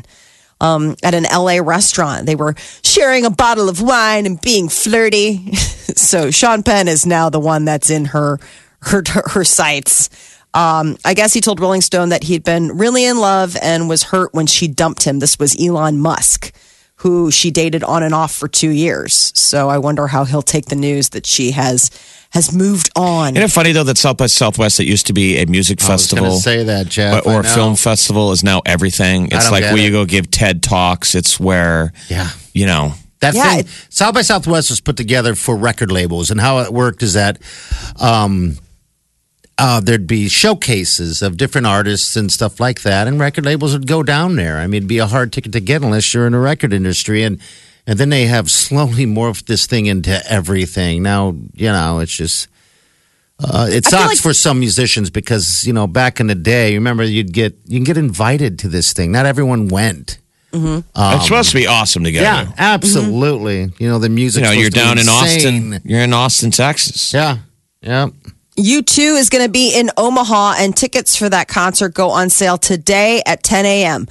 um, 0.61 0.97
at 1.03 1.15
an 1.15 1.25
LA 1.25 1.59
restaurant. 1.63 2.27
They 2.27 2.37
were 2.37 2.55
sharing 2.83 3.25
a 3.25 3.31
bottle 3.31 3.69
of 3.69 3.81
wine 3.81 4.27
and 4.27 4.41
being 4.41 4.69
flirty. 4.69 5.55
so 5.55 6.31
Sean 6.31 6.63
Penn 6.63 6.89
is 6.89 7.07
now 7.07 7.31
the 7.31 7.41
one 7.41 7.65
that's 7.65 7.91
in 7.91 8.07
her 8.07 8.39
her 8.81 9.03
her 9.27 9.45
sights. 9.45 10.11
Um, 10.55 10.97
I 11.05 11.15
guess 11.15 11.35
he 11.35 11.41
told 11.41 11.61
Rolling 11.61 11.83
Stone 11.83 12.09
that 12.09 12.25
he'd 12.25 12.43
been 12.43 12.79
really 12.79 13.05
in 13.05 13.19
love 13.19 13.57
and 13.61 13.89
was 13.89 14.05
hurt 14.05 14.33
when 14.33 14.47
she 14.47 14.67
dumped 14.67 15.05
him. 15.05 15.19
This 15.19 15.39
was 15.39 15.57
Elon 15.61 15.99
Musk, 15.99 16.53
who 16.97 17.31
she 17.31 17.51
dated 17.51 17.85
on 17.85 18.03
and 18.03 18.15
off 18.15 18.35
for 18.35 18.49
two 18.49 18.71
years. 18.71 19.33
So 19.37 19.69
I 19.69 19.79
wonder 19.79 20.07
how 20.07 20.25
he'll 20.25 20.43
take 20.43 20.67
the 20.67 20.75
news 20.75 21.11
that 21.11 21.27
she 21.27 21.51
has 21.53 21.91
has 22.31 22.53
moved 22.55 22.91
on. 22.95 23.35
Isn't 23.37 23.43
it 23.45 23.51
funny 23.53 23.73
though 23.73 23.85
that 23.85 23.97
South 23.99 24.19
by 24.19 24.27
Southwest 24.27 24.77
that 24.77 24.85
used 24.87 25.07
to 25.07 25.13
be 25.13 25.39
a 25.39 25.47
music 25.47 25.81
I 25.81 25.85
was 25.85 26.03
festival 26.03 26.37
say 26.39 26.63
that, 26.65 26.87
Jeff. 26.89 27.25
or 27.27 27.31
I 27.33 27.39
a 27.41 27.43
know. 27.43 27.49
film 27.49 27.77
festival 27.77 28.33
is 28.33 28.45
now 28.45 28.61
everything. 28.67 29.27
It's 29.33 29.45
don't 29.45 29.53
like 29.53 29.63
get 29.63 29.73
where 29.73 29.83
you 29.83 29.91
go 29.91 30.05
give 30.05 30.31
TED 30.31 30.63
talks. 30.63 31.15
It's 31.15 31.41
where 31.41 31.93
Yeah. 32.09 32.29
you 32.53 32.67
know. 32.67 32.95
That 33.21 33.35
Yeah, 33.35 33.51
thing, 33.51 33.59
it- 33.61 33.67
South 33.89 34.15
by 34.15 34.23
Southwest 34.23 34.71
was 34.71 34.81
put 34.81 34.97
together 34.97 35.35
for 35.35 35.57
record 35.57 35.91
labels, 35.91 36.31
and 36.31 36.41
how 36.41 36.61
it 36.61 36.73
worked 36.73 37.03
is 37.03 37.15
that 37.15 37.39
um, 37.99 38.59
uh, 39.57 39.81
there'd 39.81 40.07
be 40.07 40.29
showcases 40.29 41.21
of 41.21 41.37
different 41.37 41.67
artists 41.67 42.15
and 42.15 42.31
stuff 42.31 42.61
like 42.61 42.83
that, 42.83 43.09
and 43.09 43.19
record 43.19 43.45
labels 43.45 43.73
would 43.73 43.89
go 43.89 44.05
down 44.05 44.37
there. 44.37 44.59
I 44.59 44.69
mean, 44.69 44.79
it'd 44.79 44.89
be 44.89 44.99
a 44.99 45.07
hard 45.07 45.33
ticket 45.33 45.51
to 45.53 45.61
get 45.61 45.83
unless 45.83 46.15
you're 46.15 46.27
in 46.27 46.33
the 46.33 46.39
record 46.39 46.73
industry, 46.73 47.25
and 47.25 47.41
and 47.89 47.99
then 47.99 48.11
they 48.11 48.27
have 48.27 48.51
slowly 48.51 49.07
morphed 49.07 49.47
this 49.47 49.67
thing 49.67 49.87
into 49.87 50.21
everything. 50.31 51.03
Now, 51.03 51.35
you 51.55 51.73
know, 51.73 52.01
it's 52.01 52.15
just. 52.15 52.49
Uh, 53.41 53.69
it 53.71 53.87
sucks 53.87 54.07
like- 54.09 54.19
for 54.19 54.35
some 54.35 54.59
musicians 54.59 55.11
because 55.11 55.65
you 55.65 55.73
know 55.73 55.87
back 55.87 56.21
in 56.21 56.27
the 56.27 56.35
day, 56.35 56.75
remember 56.75 57.05
you'd 57.05 57.33
get 57.33 57.57
you 57.67 57.79
can 57.79 57.85
get 57.85 57.97
invited 57.97 58.59
to 58.59 58.69
this 58.69 58.93
thing. 58.93 59.11
Not 59.13 59.27
everyone 59.27 59.69
went. 59.69 60.19
Mm-hmm. 60.53 60.67
Um, 60.67 61.15
it's 61.15 61.25
supposed 61.25 61.51
to 61.51 61.57
be 61.57 61.67
awesome 61.67 62.05
together. 62.05 62.25
Yeah, 62.25 62.53
absolutely. 62.59 63.67
Mm-hmm. 63.67 63.83
You 63.83 63.89
know 63.89 63.99
the 64.01 64.09
music. 64.09 64.43
You 64.43 64.51
know, 64.51 64.53
you're 64.53 64.71
down 64.71 64.99
in. 64.99 65.09
Austin. 65.09 65.81
You're 65.85 66.01
in 66.01 66.13
Austin, 66.13 66.51
Texas. 66.51 67.15
Yeah, 67.15 67.39
yeah. 67.81 68.09
U2 68.59 69.19
is 69.19 69.31
going 69.31 69.45
to 69.45 69.51
be 69.51 69.73
in 69.73 69.89
Omaha, 69.97 70.55
and 70.59 70.77
tickets 70.77 71.15
for 71.15 71.29
that 71.29 71.47
concert 71.47 71.95
go 71.95 72.11
on 72.11 72.29
sale 72.29 72.59
today 72.59 73.23
at 73.25 73.45
10 73.45 73.65
a.m. 73.65 74.09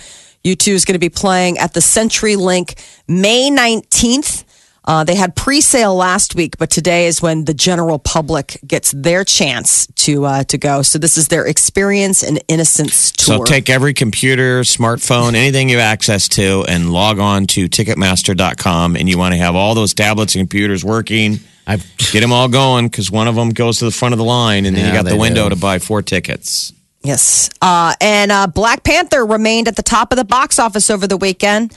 U2 0.48 0.74
is 0.74 0.86
going 0.86 0.94
to 0.94 1.00
be 1.00 1.10
playing 1.10 1.58
at 1.58 1.74
the 1.74 1.82
Century 1.82 2.36
Link 2.36 2.76
May 3.08 3.50
19th. 3.50 4.46
Uh, 4.86 5.04
they 5.04 5.16
had 5.16 5.36
pre-sale 5.36 5.94
last 5.94 6.34
week, 6.34 6.58
but 6.58 6.70
today 6.70 7.08
is 7.08 7.22
when 7.22 7.44
the 7.44 7.54
general 7.54 8.00
public 8.00 8.58
gets 8.66 8.92
their 8.94 9.26
chance 9.26 9.86
to 9.96 10.24
uh, 10.24 10.44
to 10.46 10.58
go. 10.58 10.82
So 10.82 10.98
this 10.98 11.18
is 11.18 11.28
their 11.28 11.46
experience 11.46 12.24
and 12.24 12.42
innocence 12.48 13.12
tour. 13.12 13.40
So 13.40 13.44
take 13.44 13.70
every 13.70 13.94
computer, 13.94 14.62
smartphone, 14.62 15.36
anything 15.36 15.68
you 15.68 15.78
have 15.78 15.84
access 15.92 16.30
to, 16.30 16.64
and 16.70 16.94
log 16.94 17.20
on 17.20 17.48
to 17.48 17.68
Ticketmaster.com. 17.68 18.96
And 18.96 19.10
you 19.10 19.18
want 19.18 19.34
to 19.34 19.38
have 19.40 19.56
all 19.56 19.76
those 19.76 19.94
tablets 19.94 20.36
and 20.36 20.42
computers 20.44 20.86
working. 20.86 21.42
I've 21.68 21.86
Get 22.14 22.22
them 22.22 22.32
all 22.32 22.48
going 22.48 22.88
because 22.88 23.12
one 23.12 23.28
of 23.28 23.36
them 23.36 23.50
goes 23.50 23.80
to 23.80 23.86
the 23.86 23.92
front 23.92 24.14
of 24.14 24.18
the 24.18 24.24
line, 24.24 24.66
and 24.66 24.74
then 24.74 24.86
Yeah, 24.86 24.92
you 24.94 25.04
got 25.04 25.10
the 25.10 25.18
window 25.18 25.50
do. 25.50 25.56
to 25.56 25.62
buy 25.62 25.80
four 25.80 26.02
tickets. 26.02 26.72
Yes. 27.08 27.50
Uh, 27.62 27.94
and 28.02 28.32
uh, 28.32 28.48
Black 28.48 28.84
Panther 28.84 29.26
remained 29.26 29.68
at 29.70 29.76
the 29.78 29.82
top 29.84 30.12
of 30.12 30.18
the 30.18 30.26
box 30.26 30.60
office 30.60 30.90
over 30.90 31.08
the 31.08 31.16
weekend, 31.16 31.76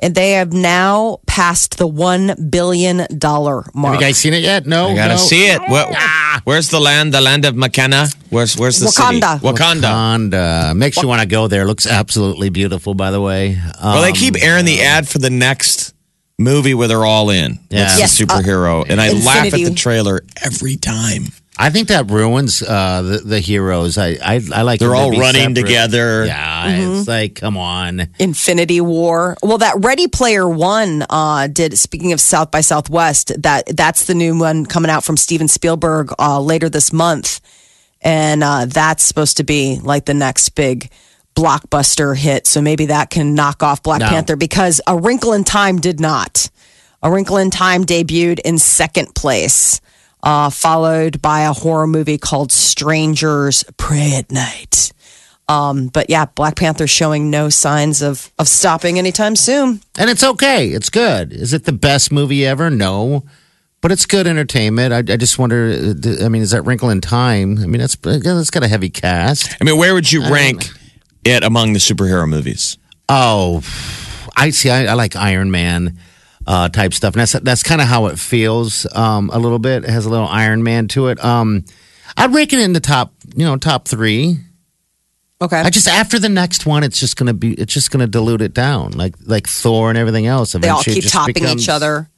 and 0.00 0.12
they 0.14 0.32
have 0.32 0.52
now 0.52 1.20
passed 1.26 1.78
the 1.78 1.86
$1 1.86 2.50
billion 2.50 2.96
mark. 2.98 3.06
have 3.14 3.94
you 3.94 4.00
guys 4.00 4.16
seen 4.18 4.34
it 4.34 4.42
yet? 4.42 4.66
No, 4.66 4.88
I 4.88 4.94
gotta 4.96 5.14
no. 5.14 5.16
see 5.18 5.46
it. 5.46 5.60
Where, 5.70 5.86
where's 6.42 6.68
the 6.70 6.80
land? 6.80 7.14
The 7.14 7.20
land 7.20 7.44
of 7.44 7.54
McKenna? 7.54 8.06
Where's 8.30 8.56
Where's 8.58 8.80
the 8.80 8.86
Wakanda. 8.86 9.40
city? 9.40 9.46
Wakanda. 9.46 9.82
Wakanda 10.32 10.76
makes 10.76 11.00
you 11.00 11.06
want 11.06 11.20
to 11.22 11.28
go 11.28 11.46
there. 11.46 11.64
Looks 11.64 11.86
absolutely 11.86 12.48
beautiful, 12.50 12.94
by 12.94 13.12
the 13.12 13.20
way. 13.20 13.56
Um, 13.78 13.94
Well, 13.94 14.02
they 14.02 14.12
keep 14.12 14.34
airing 14.42 14.64
the 14.64 14.82
ad 14.82 15.06
for 15.06 15.18
the 15.18 15.30
next 15.30 15.94
movie 16.38 16.74
where 16.74 16.88
they're 16.88 17.04
all 17.04 17.30
in. 17.30 17.60
Yeah. 17.70 17.84
That's 17.84 17.98
Yes, 18.00 18.18
the 18.18 18.24
superhero, 18.24 18.84
and 18.88 19.00
I 19.00 19.12
laugh 19.12 19.46
at 19.46 19.52
the 19.52 19.74
trailer 19.74 20.22
every 20.44 20.76
time. 20.76 21.26
I 21.58 21.68
think 21.70 21.88
that 21.88 22.10
ruins 22.10 22.62
uh, 22.62 23.02
the, 23.02 23.18
the 23.18 23.38
heroes. 23.40 23.98
I 23.98 24.16
I, 24.24 24.40
I 24.54 24.62
like. 24.62 24.80
They're 24.80 24.88
them 24.88 24.96
to 24.96 25.02
all 25.02 25.10
be 25.10 25.20
running 25.20 25.54
separate. 25.54 25.54
together. 25.66 26.24
Yeah, 26.26 26.50
Mm-hmm. 26.66 26.98
it's 27.00 27.08
like 27.08 27.34
come 27.34 27.56
on. 27.56 28.08
Infinity 28.18 28.80
War. 28.80 29.36
Well, 29.42 29.58
that 29.58 29.74
Ready 29.78 30.08
Player 30.08 30.48
One 30.48 31.04
uh, 31.10 31.48
did. 31.48 31.78
Speaking 31.78 32.12
of 32.12 32.20
South 32.20 32.50
by 32.50 32.62
Southwest, 32.62 33.32
that 33.42 33.76
that's 33.76 34.06
the 34.06 34.14
new 34.14 34.38
one 34.38 34.64
coming 34.64 34.90
out 34.90 35.04
from 35.04 35.16
Steven 35.16 35.46
Spielberg 35.48 36.12
uh, 36.18 36.40
later 36.40 36.68
this 36.68 36.92
month, 36.92 37.40
and 38.00 38.42
uh, 38.42 38.64
that's 38.66 39.02
supposed 39.02 39.36
to 39.36 39.44
be 39.44 39.78
like 39.82 40.06
the 40.06 40.14
next 40.14 40.48
big 40.50 40.90
blockbuster 41.34 42.16
hit. 42.16 42.46
So 42.46 42.60
maybe 42.62 42.86
that 42.86 43.10
can 43.10 43.34
knock 43.34 43.62
off 43.62 43.82
Black 43.82 44.00
No. 44.00 44.08
Panther 44.08 44.36
because 44.36 44.80
A 44.86 44.96
Wrinkle 44.96 45.32
in 45.32 45.44
Time 45.44 45.78
did 45.80 46.00
not. 46.00 46.48
A 47.02 47.10
Wrinkle 47.10 47.36
in 47.38 47.50
Time 47.50 47.84
debuted 47.84 48.38
in 48.40 48.58
second 48.58 49.14
place, 49.14 49.80
uh, 50.22 50.50
followed 50.50 51.20
by 51.20 51.40
a 51.42 51.52
horror 51.52 51.86
movie 51.86 52.18
called 52.18 52.52
Strangers 52.52 53.64
Prey 53.76 54.14
at 54.16 54.30
Night. 54.30 54.92
Um, 55.48 55.88
but 55.88 56.08
yeah, 56.08 56.26
Black 56.26 56.56
Panther 56.56 56.86
showing 56.86 57.30
no 57.30 57.48
signs 57.48 58.00
of 58.00 58.32
of 58.38 58.48
stopping 58.48 58.98
anytime 58.98 59.36
soon. 59.36 59.80
And 59.98 60.08
it's 60.08 60.24
okay. 60.24 60.68
It's 60.68 60.88
good. 60.88 61.32
Is 61.32 61.52
it 61.52 61.64
the 61.64 61.72
best 61.72 62.12
movie 62.12 62.46
ever? 62.46 62.70
No. 62.70 63.24
But 63.80 63.90
it's 63.90 64.06
good 64.06 64.28
entertainment. 64.28 64.92
I, 64.94 64.98
I 64.98 65.16
just 65.16 65.40
wonder. 65.40 65.72
uh, 65.72 66.24
I 66.24 66.28
mean, 66.28 66.40
is 66.42 66.52
that 66.52 66.62
Wrinkle 66.62 66.90
in 66.90 67.00
Time? 67.00 67.58
I 67.58 67.66
mean, 67.66 67.80
that's 67.80 67.96
it's 68.04 68.50
got 68.50 68.62
a 68.62 68.68
heavy 68.68 68.90
cast. 68.90 69.56
I 69.60 69.64
mean, 69.64 69.76
where 69.76 69.92
would 69.92 70.10
you 70.10 70.22
rank 70.32 70.70
it 71.24 71.42
among 71.42 71.72
the 71.72 71.80
superhero 71.80 72.28
movies? 72.28 72.78
Oh, 73.08 73.56
I 74.36 74.50
see. 74.50 74.70
I, 74.70 74.86
I 74.86 74.94
like 74.94 75.16
Iron 75.16 75.50
Man 75.50 75.98
uh, 76.46 76.68
type 76.68 76.94
stuff, 76.94 77.14
and 77.14 77.20
that's 77.20 77.32
that's 77.32 77.62
kind 77.62 77.80
of 77.80 77.86
how 77.86 78.06
it 78.06 78.18
feels 78.18 78.86
um, 78.94 79.30
a 79.32 79.38
little 79.38 79.58
bit. 79.58 79.84
It 79.84 79.90
has 79.90 80.06
a 80.06 80.10
little 80.10 80.26
Iron 80.26 80.62
Man 80.62 80.88
to 80.88 81.08
it. 81.08 81.22
Um, 81.24 81.64
I'd 82.16 82.34
rank 82.34 82.52
it 82.52 82.58
in 82.58 82.72
the 82.72 82.80
top, 82.80 83.12
you 83.34 83.44
know, 83.44 83.56
top 83.56 83.88
three. 83.88 84.38
Okay. 85.40 85.56
I 85.56 85.70
just 85.70 85.88
after 85.88 86.18
the 86.18 86.28
next 86.28 86.66
one, 86.66 86.84
it's 86.84 87.00
just 87.00 87.16
gonna 87.16 87.34
be, 87.34 87.54
it's 87.54 87.74
just 87.74 87.90
gonna 87.90 88.06
dilute 88.06 88.42
it 88.42 88.54
down, 88.54 88.92
like 88.92 89.14
like 89.26 89.48
Thor 89.48 89.88
and 89.88 89.98
everything 89.98 90.26
else. 90.26 90.52
they 90.52 90.68
all 90.68 90.82
keep 90.82 91.04
topping 91.04 91.34
becomes, 91.34 91.62
each 91.62 91.68
other. 91.68 92.08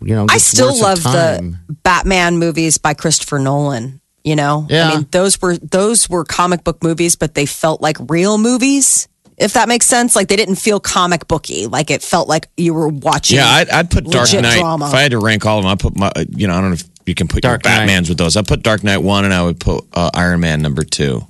You 0.00 0.14
know, 0.14 0.26
I 0.28 0.38
still 0.38 0.78
love 0.80 1.02
the. 1.02 1.56
Batman 1.82 2.38
movies 2.38 2.78
by 2.78 2.94
Christopher 2.94 3.38
Nolan. 3.38 4.00
You 4.24 4.36
know, 4.36 4.66
Yeah. 4.70 4.88
I 4.90 4.94
mean, 4.94 5.08
those 5.10 5.42
were 5.42 5.56
those 5.56 6.08
were 6.08 6.24
comic 6.24 6.62
book 6.62 6.82
movies, 6.84 7.16
but 7.16 7.34
they 7.34 7.46
felt 7.46 7.80
like 7.80 7.96
real 8.08 8.38
movies. 8.38 9.08
If 9.42 9.52
that 9.54 9.68
makes 9.68 9.86
sense, 9.86 10.14
like 10.16 10.28
they 10.28 10.36
didn't 10.36 10.56
feel 10.56 10.80
comic 10.80 11.26
booky. 11.28 11.66
Like 11.66 11.90
it 11.90 12.02
felt 12.02 12.28
like 12.28 12.48
you 12.56 12.72
were 12.74 12.88
watching. 12.88 13.36
Yeah, 13.36 13.48
I'd, 13.48 13.68
I'd 13.70 13.90
put 13.90 14.04
Dark 14.06 14.32
Knight. 14.32 14.58
drama. 14.58 14.86
If 14.88 14.94
I 14.94 15.02
had 15.02 15.10
to 15.10 15.18
rank 15.18 15.44
all 15.44 15.58
of 15.58 15.64
them, 15.64 15.72
I'd 15.72 15.80
put 15.80 15.96
my, 15.96 16.10
you 16.30 16.46
know, 16.46 16.54
I 16.54 16.60
don't 16.60 16.70
know 16.70 16.74
if 16.74 16.84
you 17.06 17.14
can 17.14 17.28
put 17.28 17.42
Dark 17.42 17.64
your 17.64 17.72
Knight. 17.72 17.88
Batmans 17.88 18.08
with 18.08 18.18
those. 18.18 18.36
I'd 18.36 18.46
put 18.46 18.62
Dark 18.62 18.84
Knight 18.84 18.98
1 18.98 19.24
and 19.24 19.34
I 19.34 19.42
would 19.42 19.58
put 19.60 19.84
uh, 19.92 20.10
Iron 20.14 20.40
Man 20.40 20.62
number 20.62 20.84
2. 20.84 21.20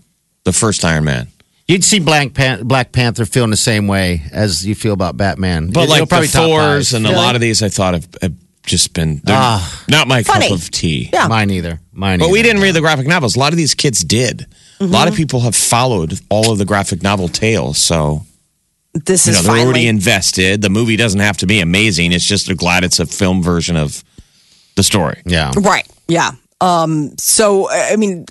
The 0.44 0.52
first 0.52 0.84
Iron 0.84 1.04
Man. 1.04 1.28
You'd 1.68 1.84
see 1.84 2.00
Black, 2.00 2.34
Pan- 2.34 2.66
Black 2.66 2.92
Panther 2.92 3.24
feeling 3.24 3.50
the 3.50 3.56
same 3.56 3.86
way 3.86 4.22
as 4.32 4.66
you 4.66 4.74
feel 4.74 4.92
about 4.92 5.16
Batman. 5.16 5.70
But 5.70 5.84
It'll 5.84 5.90
like 5.90 6.00
the 6.02 6.06
probably 6.06 6.28
top 6.28 6.42
Thors 6.44 6.90
five. 6.90 6.96
and 6.96 7.06
a 7.06 7.12
lot 7.12 7.34
of 7.36 7.40
these 7.40 7.62
I 7.62 7.68
thought 7.68 7.94
have, 7.94 8.08
have 8.20 8.34
just 8.64 8.92
been 8.92 9.20
they're 9.24 9.36
Ah. 9.38 9.84
not 9.88 10.08
my 10.08 10.22
Funny. 10.22 10.48
cup 10.48 10.58
of 10.58 10.70
tea. 10.70 11.08
Yeah. 11.12 11.28
Mine 11.28 11.50
either. 11.50 11.80
Mine. 11.92 12.18
But 12.18 12.30
we 12.30 12.42
didn't 12.42 12.60
read 12.60 12.74
the 12.74 12.80
graphic 12.80 13.06
novels. 13.06 13.36
A 13.36 13.38
lot 13.38 13.52
of 13.52 13.56
these 13.56 13.74
kids 13.74 14.02
did. 14.04 14.46
A 14.82 14.86
lot 14.86 15.02
Mm-hmm. 15.06 15.08
of 15.12 15.16
people 15.16 15.40
have 15.40 15.54
followed 15.56 16.20
all 16.28 16.50
of 16.52 16.58
the 16.58 16.64
graphic 16.64 17.02
novel 17.02 17.28
tales. 17.28 17.78
So, 17.78 18.24
this 18.94 19.26
you 19.26 19.32
is 19.32 19.38
know, 19.38 19.42
they're 19.42 19.50
finally 19.52 19.64
already 19.66 19.86
invested. 19.88 20.60
The 20.62 20.70
movie 20.70 20.96
doesn't 20.96 21.20
have 21.20 21.36
to 21.38 21.46
be 21.46 21.60
amazing. 21.60 22.12
It's 22.12 22.26
just 22.26 22.46
they're 22.46 22.56
glad 22.56 22.84
it's 22.84 22.98
a 23.00 23.06
film 23.06 23.42
version 23.42 23.76
of 23.76 24.02
the 24.76 24.82
story. 24.82 25.22
Yeah. 25.24 25.52
Right. 25.56 25.86
Yeah. 26.08 26.32
Um, 26.60 27.16
so, 27.18 27.68
I 27.70 27.96
mean, 27.96 28.26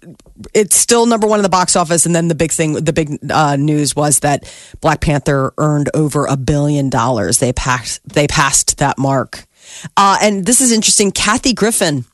it's 0.54 0.76
still 0.76 1.06
number 1.06 1.28
one 1.28 1.40
in 1.40 1.44
the 1.44 1.50
box 1.50 1.76
office. 1.76 2.06
And 2.06 2.16
then 2.16 2.28
the 2.28 2.36
big 2.36 2.52
thing, 2.52 2.74
the 2.74 2.94
big 2.94 3.20
uh, 3.32 3.56
news 3.58 3.96
was 3.96 4.20
that 4.20 4.44
Black 4.82 5.02
Panther 5.02 5.54
earned 5.58 5.90
over 5.94 6.26
a 6.26 6.38
billion 6.38 6.90
dollars. 6.90 7.40
They 7.40 7.52
passed, 7.54 8.02
they 8.08 8.28
passed 8.28 8.78
that 8.78 8.98
mark. 8.98 9.46
Uh, 9.98 10.18
and 10.22 10.46
this 10.46 10.62
is 10.62 10.72
interesting. 10.72 11.12
Kathy 11.12 11.54
Griffin 11.54 12.06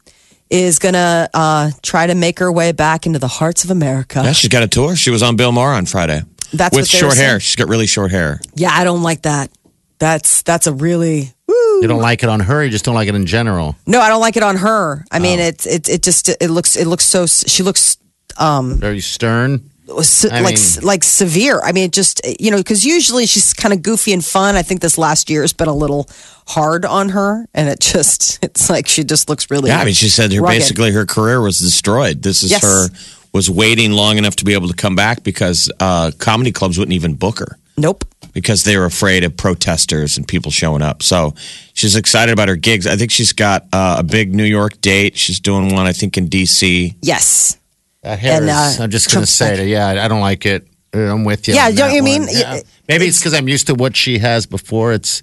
is 0.49 0.79
going 0.79 0.93
to 0.93 1.29
uh, 1.33 1.71
try 1.81 2.07
to 2.07 2.15
make 2.15 2.39
her 2.39 2.51
way 2.51 2.71
back 2.71 3.05
into 3.05 3.19
the 3.19 3.27
hearts 3.27 3.63
of 3.63 3.71
America. 3.71 4.21
Yeah, 4.23 4.31
she's 4.33 4.49
got 4.49 4.63
a 4.63 4.67
tour. 4.67 4.95
She 4.95 5.10
was 5.12 5.21
on 5.23 5.36
Bill 5.36 5.51
Maher 5.51 5.73
on 5.73 5.86
Friday. 5.86 6.21
That's 6.53 6.75
with 6.75 6.83
what 6.83 6.88
short 6.88 7.15
hair. 7.17 7.29
saying. 7.31 7.39
She's 7.41 7.55
got 7.57 7.67
really 7.67 7.88
short 7.88 8.12
hair. 8.12 8.39
Yeah, 8.55 8.71
I 8.71 8.83
don't 8.83 9.03
like 9.03 9.23
that. 9.23 9.51
That's 9.99 10.43
that's 10.43 10.67
a 10.67 10.73
really 10.73 11.33
woo. 11.47 11.81
You 11.81 11.88
don't 11.88 12.01
like 12.01 12.23
it 12.23 12.29
on 12.29 12.39
her. 12.39 12.63
You 12.63 12.69
just 12.69 12.86
don't 12.86 12.95
like 12.95 13.07
it 13.10 13.15
in 13.15 13.25
general. 13.25 13.75
No, 13.86 13.99
I 13.99 14.10
don't 14.10 14.21
like 14.21 14.38
it 14.38 14.43
on 14.43 14.55
her. 14.57 15.03
I 15.12 15.17
Oh. 15.17 15.19
mean, 15.21 15.39
it's 15.39 15.65
it 15.65 15.89
it 15.89 16.03
just 16.03 16.29
it 16.29 16.49
looks 16.49 16.75
it 16.77 16.86
looks 16.88 17.03
so 17.03 17.25
she 17.25 17.63
looks 17.63 17.97
um 18.38 18.77
Very 18.77 18.99
stern. 19.01 19.69
Se- 20.02 20.30
like 20.30 20.56
mean- 20.58 20.84
like 20.86 21.04
severe. 21.04 21.62
I 21.62 21.71
mean, 21.71 21.86
it 21.86 21.93
just 21.93 22.21
you 22.39 22.52
know 22.52 22.58
because 22.58 22.84
usually 22.86 23.26
she's 23.26 23.54
kind 23.54 23.73
of 23.73 23.82
goofy 23.82 24.13
and 24.13 24.23
fun. 24.23 24.56
I 24.56 24.62
think 24.63 24.82
this 24.82 24.97
last 24.97 25.30
year 25.30 25.41
has 25.41 25.54
been 25.54 25.67
a 25.67 25.76
little 25.76 26.08
hard 26.47 26.86
on 26.86 27.10
her, 27.10 27.45
and 27.54 27.69
it 27.69 27.80
just 27.80 28.39
it's 28.43 28.69
like 28.69 28.88
she 28.88 29.04
just 29.04 29.30
looks 29.30 29.50
really. 29.52 29.69
Yeah, 29.69 29.80
I 29.80 29.86
mean, 29.86 29.93
she 29.93 30.10
said 30.10 30.32
her 30.34 30.41
rugged. 30.41 30.60
basically 30.60 30.91
her 30.91 31.06
career 31.06 31.41
was 31.41 31.60
destroyed. 31.60 32.21
This 32.23 32.43
is 32.43 32.52
Yes. 32.52 32.63
her 32.63 32.88
was 33.34 33.50
waiting 33.50 33.91
long 33.91 34.17
enough 34.17 34.36
to 34.38 34.45
be 34.45 34.54
able 34.54 34.67
to 34.67 34.73
come 34.76 34.95
back 34.95 35.23
because 35.23 35.69
uh, 35.80 36.12
comedy 36.17 36.52
clubs 36.52 36.78
wouldn't 36.80 36.95
even 36.95 37.13
book 37.13 37.38
her 37.39 37.58
Nope. 37.78 38.04
because 38.34 38.63
they 38.63 38.78
were 38.78 38.86
afraid 38.86 39.23
of 39.23 39.36
protesters 39.38 40.17
and 40.17 40.28
people 40.28 40.50
showing 40.50 40.82
up. 40.82 41.04
So 41.04 41.36
she's 41.73 41.95
excited 41.95 42.32
about 42.32 42.47
her 42.47 42.56
gigs. 42.56 42.88
I 42.88 42.95
think 42.95 43.12
she's 43.12 43.34
got 43.34 43.63
uh, 43.73 43.97
a 44.00 44.04
big 44.04 44.34
New 44.34 44.45
York 44.45 44.80
date. 44.82 45.17
She's 45.17 45.39
doing 45.39 45.73
one, 45.76 45.86
I 45.86 45.93
think, 45.93 46.17
in 46.17 46.30
DC. 46.30 46.95
Yes. 47.02 47.58
That 48.03 48.19
hair 48.19 48.38
And, 48.38 48.45
is, 48.45 48.79
uh, 48.79 48.83
I'm 48.83 48.89
just 48.89 49.12
going 49.12 49.25
to 49.25 49.31
say, 49.31 49.57
that, 49.57 49.65
yeah, 49.65 50.03
I 50.03 50.07
don't 50.07 50.21
like 50.21 50.45
it. 50.45 50.67
I'm 50.93 51.25
with 51.25 51.47
you. 51.47 51.53
Yeah, 51.53 51.67
on 51.67 51.75
don't 51.75 51.93
you 51.93 52.01
mean? 52.01 52.27
Yeah. 52.29 52.62
Maybe 52.88 53.05
it's 53.05 53.19
because 53.19 53.33
I'm 53.33 53.47
used 53.47 53.67
to 53.67 53.75
what 53.75 53.95
she 53.95 54.19
has 54.19 54.45
before. 54.45 54.93
It's 54.93 55.21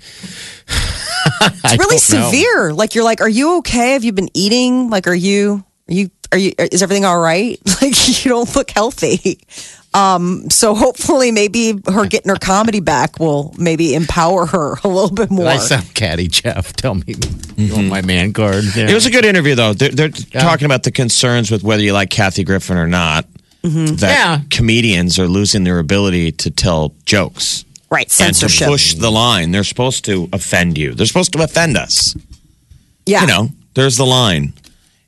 It's 1.40 1.78
really 1.78 1.98
severe. 1.98 2.72
Like 2.72 2.94
you're 2.94 3.04
like, 3.04 3.20
are 3.20 3.28
you 3.28 3.58
okay? 3.58 3.92
Have 3.92 4.04
you 4.04 4.12
been 4.12 4.28
eating? 4.34 4.90
Like, 4.90 5.06
are 5.06 5.14
you? 5.14 5.64
Are 5.88 5.94
you? 5.94 6.10
Are 6.32 6.38
you? 6.38 6.52
Is 6.58 6.82
everything 6.82 7.04
all 7.04 7.18
right? 7.18 7.58
Like 7.82 8.24
you 8.24 8.30
don't 8.30 8.54
look 8.56 8.70
healthy. 8.70 9.40
Um, 9.94 10.50
so 10.50 10.74
hopefully, 10.74 11.30
maybe 11.30 11.80
her 11.86 12.04
getting 12.06 12.28
her 12.28 12.36
comedy 12.36 12.80
back 12.80 13.20
will 13.20 13.54
maybe 13.56 13.94
empower 13.94 14.44
her 14.46 14.74
a 14.82 14.88
little 14.88 15.10
bit 15.12 15.30
more. 15.30 15.46
I 15.46 15.58
sound 15.58 15.94
catty, 15.94 16.26
Jeff. 16.26 16.72
Tell 16.72 16.96
me 16.96 17.14
you 17.56 17.72
want 17.74 17.86
my 17.88 18.02
man 18.02 18.32
card. 18.32 18.64
Yeah. 18.74 18.88
It 18.90 18.94
was 18.94 19.06
a 19.06 19.10
good 19.10 19.24
interview, 19.24 19.54
though. 19.54 19.72
They're, 19.72 19.90
they're 19.90 20.08
talking 20.08 20.64
about 20.66 20.82
the 20.82 20.90
concerns 20.90 21.50
with 21.50 21.62
whether 21.62 21.82
you 21.82 21.92
like 21.92 22.10
Kathy 22.10 22.42
Griffin 22.42 22.76
or 22.76 22.88
not. 22.88 23.24
Mm-hmm. 23.62 23.94
That 23.96 24.10
Yeah. 24.10 24.40
comedians 24.50 25.18
are 25.18 25.28
losing 25.28 25.62
their 25.64 25.78
ability 25.78 26.32
to 26.32 26.50
tell 26.50 26.92
jokes. 27.06 27.64
right, 27.90 28.02
and 28.20 28.34
to 28.34 28.34
censorship. 28.34 28.66
push 28.66 28.94
the 28.94 29.10
line. 29.12 29.52
They're 29.52 29.62
supposed 29.64 30.04
to 30.06 30.28
offend 30.32 30.76
you. 30.76 30.92
They're 30.94 31.06
supposed 31.06 31.32
to 31.34 31.42
offend 31.42 31.76
us. 31.76 32.16
yeah, 33.06 33.20
You 33.20 33.26
know, 33.28 33.48
there's 33.74 33.96
the 33.96 34.04
line. 34.06 34.52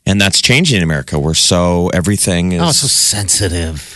And 0.07 0.21
that's 0.21 0.41
changing 0.41 0.77
in 0.77 0.83
America. 0.85 1.19
We're 1.19 1.35
so 1.35 1.89
everything 1.93 2.53
is. 2.53 2.63
oh, 2.63 2.71
so 2.71 2.87
sensitive. 2.87 3.96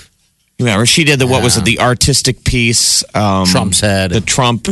Remember, 0.61 0.87
she 0.87 1.05
did 1.05 1.19
the 1.19 1.27
what 1.27 1.43
was 1.43 1.57
it? 1.57 1.65
The 1.65 1.81
artistic 1.81 2.45
piece. 2.45 3.03
Um, 3.15 3.47
Trump's 3.47 3.81
head. 3.81 4.11
The 4.13 4.21
Trump. 4.21 4.67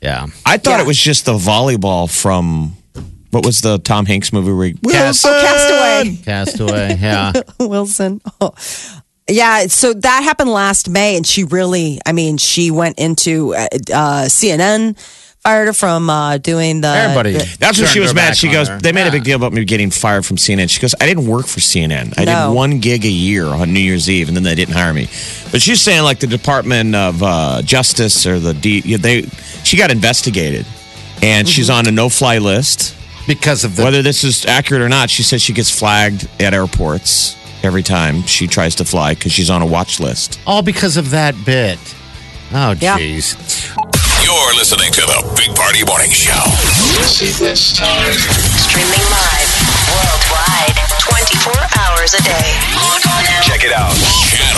Yeah. 0.00 0.26
I 0.46 0.56
thought 0.56 0.78
Yeah. 0.78 0.80
it 0.82 0.86
was 0.86 0.98
just 0.98 1.24
the 1.26 1.34
volleyball 1.34 2.08
from 2.10 2.76
what 3.30 3.44
was 3.44 3.60
the 3.60 3.78
Tom 3.78 4.06
Hanks 4.06 4.32
movie? 4.32 4.52
Where 4.52 4.66
he, 4.68 4.74
Cast- 4.92 5.26
Oh, 5.26 5.40
Castaway. 5.42 6.16
Castaway. 6.24 6.96
Yeah. 7.00 7.32
Wilson. 7.58 8.20
Oh. 8.40 8.52
Yeah, 9.28 9.66
so 9.68 9.92
that 9.94 10.22
happened 10.24 10.50
last 10.50 10.90
May, 10.90 11.16
and 11.16 11.24
she 11.26 11.44
really, 11.44 12.00
I 12.04 12.12
mean, 12.12 12.38
she 12.38 12.70
went 12.72 12.98
into 12.98 13.54
uh, 13.54 13.68
uh, 13.94 14.24
CNN 14.26 14.96
fired 15.42 15.66
her 15.66 15.72
from 15.72 16.08
uh, 16.08 16.38
doing 16.38 16.80
the. 16.80 16.88
Everybody. 16.88 17.32
the- 17.32 17.56
That's 17.58 17.80
what 17.80 17.88
she 17.88 18.00
was 18.00 18.14
mad. 18.14 18.36
She 18.36 18.50
goes, 18.50 18.68
her. 18.68 18.78
they 18.78 18.92
made 18.92 19.02
Yeah. 19.02 19.08
a 19.08 19.12
big 19.12 19.24
deal 19.24 19.36
about 19.36 19.52
me 19.52 19.64
getting 19.64 19.90
fired 19.90 20.24
from 20.24 20.36
CNN. 20.36 20.70
She 20.70 20.80
goes, 20.80 20.94
I 21.00 21.06
didn't 21.06 21.26
work 21.26 21.46
for 21.46 21.60
CNN. 21.60 22.14
I 22.16 22.24
No. 22.24 22.48
did 22.50 22.54
one 22.54 22.78
gig 22.80 23.04
a 23.04 23.08
year 23.10 23.46
on 23.46 23.72
New 23.72 23.80
Year's 23.80 24.08
Eve, 24.08 24.28
and 24.28 24.36
then 24.36 24.44
they 24.44 24.54
didn't 24.54 24.74
hire 24.74 24.94
me. 24.94 25.08
But 25.50 25.60
she's 25.62 25.80
saying 25.80 26.02
like 26.04 26.20
the 26.20 26.26
Department 26.28 26.94
of 26.94 27.22
uh, 27.22 27.62
Justice 27.62 28.24
or 28.26 28.38
the 28.38 28.54
D, 28.54 28.96
they, 28.96 29.22
she 29.64 29.76
got 29.76 29.90
investigated, 29.90 30.64
and 31.22 31.48
she's 31.48 31.68
Mm-hmm. 31.68 31.78
on 31.78 31.86
a 31.88 31.92
no-fly 31.92 32.38
list. 32.38 32.94
because 33.26 33.64
of 33.64 33.76
the 33.76 33.82
Whether 33.84 34.02
this 34.02 34.24
is 34.24 34.46
accurate 34.46 34.82
or 34.82 34.88
not, 34.88 35.10
she 35.10 35.22
says 35.22 35.42
she 35.42 35.52
gets 35.52 35.70
flagged 35.70 36.28
at 36.40 36.54
airports 36.54 37.36
every 37.64 37.82
time 37.82 38.22
she 38.26 38.46
tries 38.48 38.74
to 38.76 38.84
fly 38.84 39.14
because 39.14 39.30
she's 39.32 39.48
on 39.50 39.62
a 39.62 39.66
watch 39.66 40.00
list. 40.00 40.38
all 40.46 40.62
because 40.62 40.96
of 40.96 41.10
that 41.10 41.34
bit. 41.44 41.78
Oh, 42.52 42.74
Yeah. 42.80 42.96
Jeez. 44.32 44.42
You're 44.42 44.54
listening 44.56 44.92
to 44.92 45.00
the 45.02 45.34
Big 45.36 45.54
Party 45.54 45.84
Morning 45.84 46.10
Show. 46.10 46.42
Receive 46.98 47.38
this 47.38 47.76
time 47.76 48.12
streaming 48.56 49.04
live 49.10 49.50
worldwide 49.92 50.76
24 51.00 51.52
hours 51.80 52.14
a 52.14 52.22
day. 52.22 52.48
Log 52.76 53.02
on 53.12 53.24
now. 53.24 53.40
Check 53.42 53.64
it 53.64 53.72
out. 53.72 53.92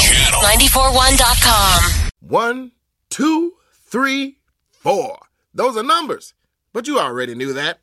Channel. 0.00 0.40
941.com. 0.42 2.10
One, 2.20 2.72
two, 3.10 3.54
three, 3.86 4.38
four. 4.70 5.18
Those 5.52 5.76
are 5.76 5.82
numbers. 5.82 6.34
But 6.72 6.86
you 6.86 6.98
already 6.98 7.34
knew 7.34 7.52
that. 7.52 7.78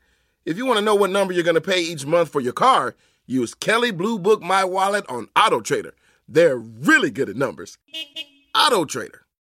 If 0.46 0.58
you 0.58 0.66
want 0.66 0.80
to 0.80 0.86
know 0.86 0.96
what 0.96 1.10
number 1.10 1.34
you're 1.34 1.44
going 1.44 1.56
to 1.56 1.62
pay 1.62 1.82
each 1.82 2.06
month 2.06 2.30
for 2.30 2.42
your 2.42 2.54
car, 2.54 2.96
use 3.26 3.54
Kelley 3.54 3.92
Blue 3.92 4.18
Book 4.18 4.42
My 4.42 4.64
Wallet 4.64 5.06
on 5.10 5.28
Auto 5.36 5.60
Trader. 5.62 5.94
They're 6.28 6.58
really 6.58 7.12
good 7.12 7.30
at 7.30 7.36
numbers. 7.36 7.78
Auto 8.56 8.86
Trader. 8.86 9.26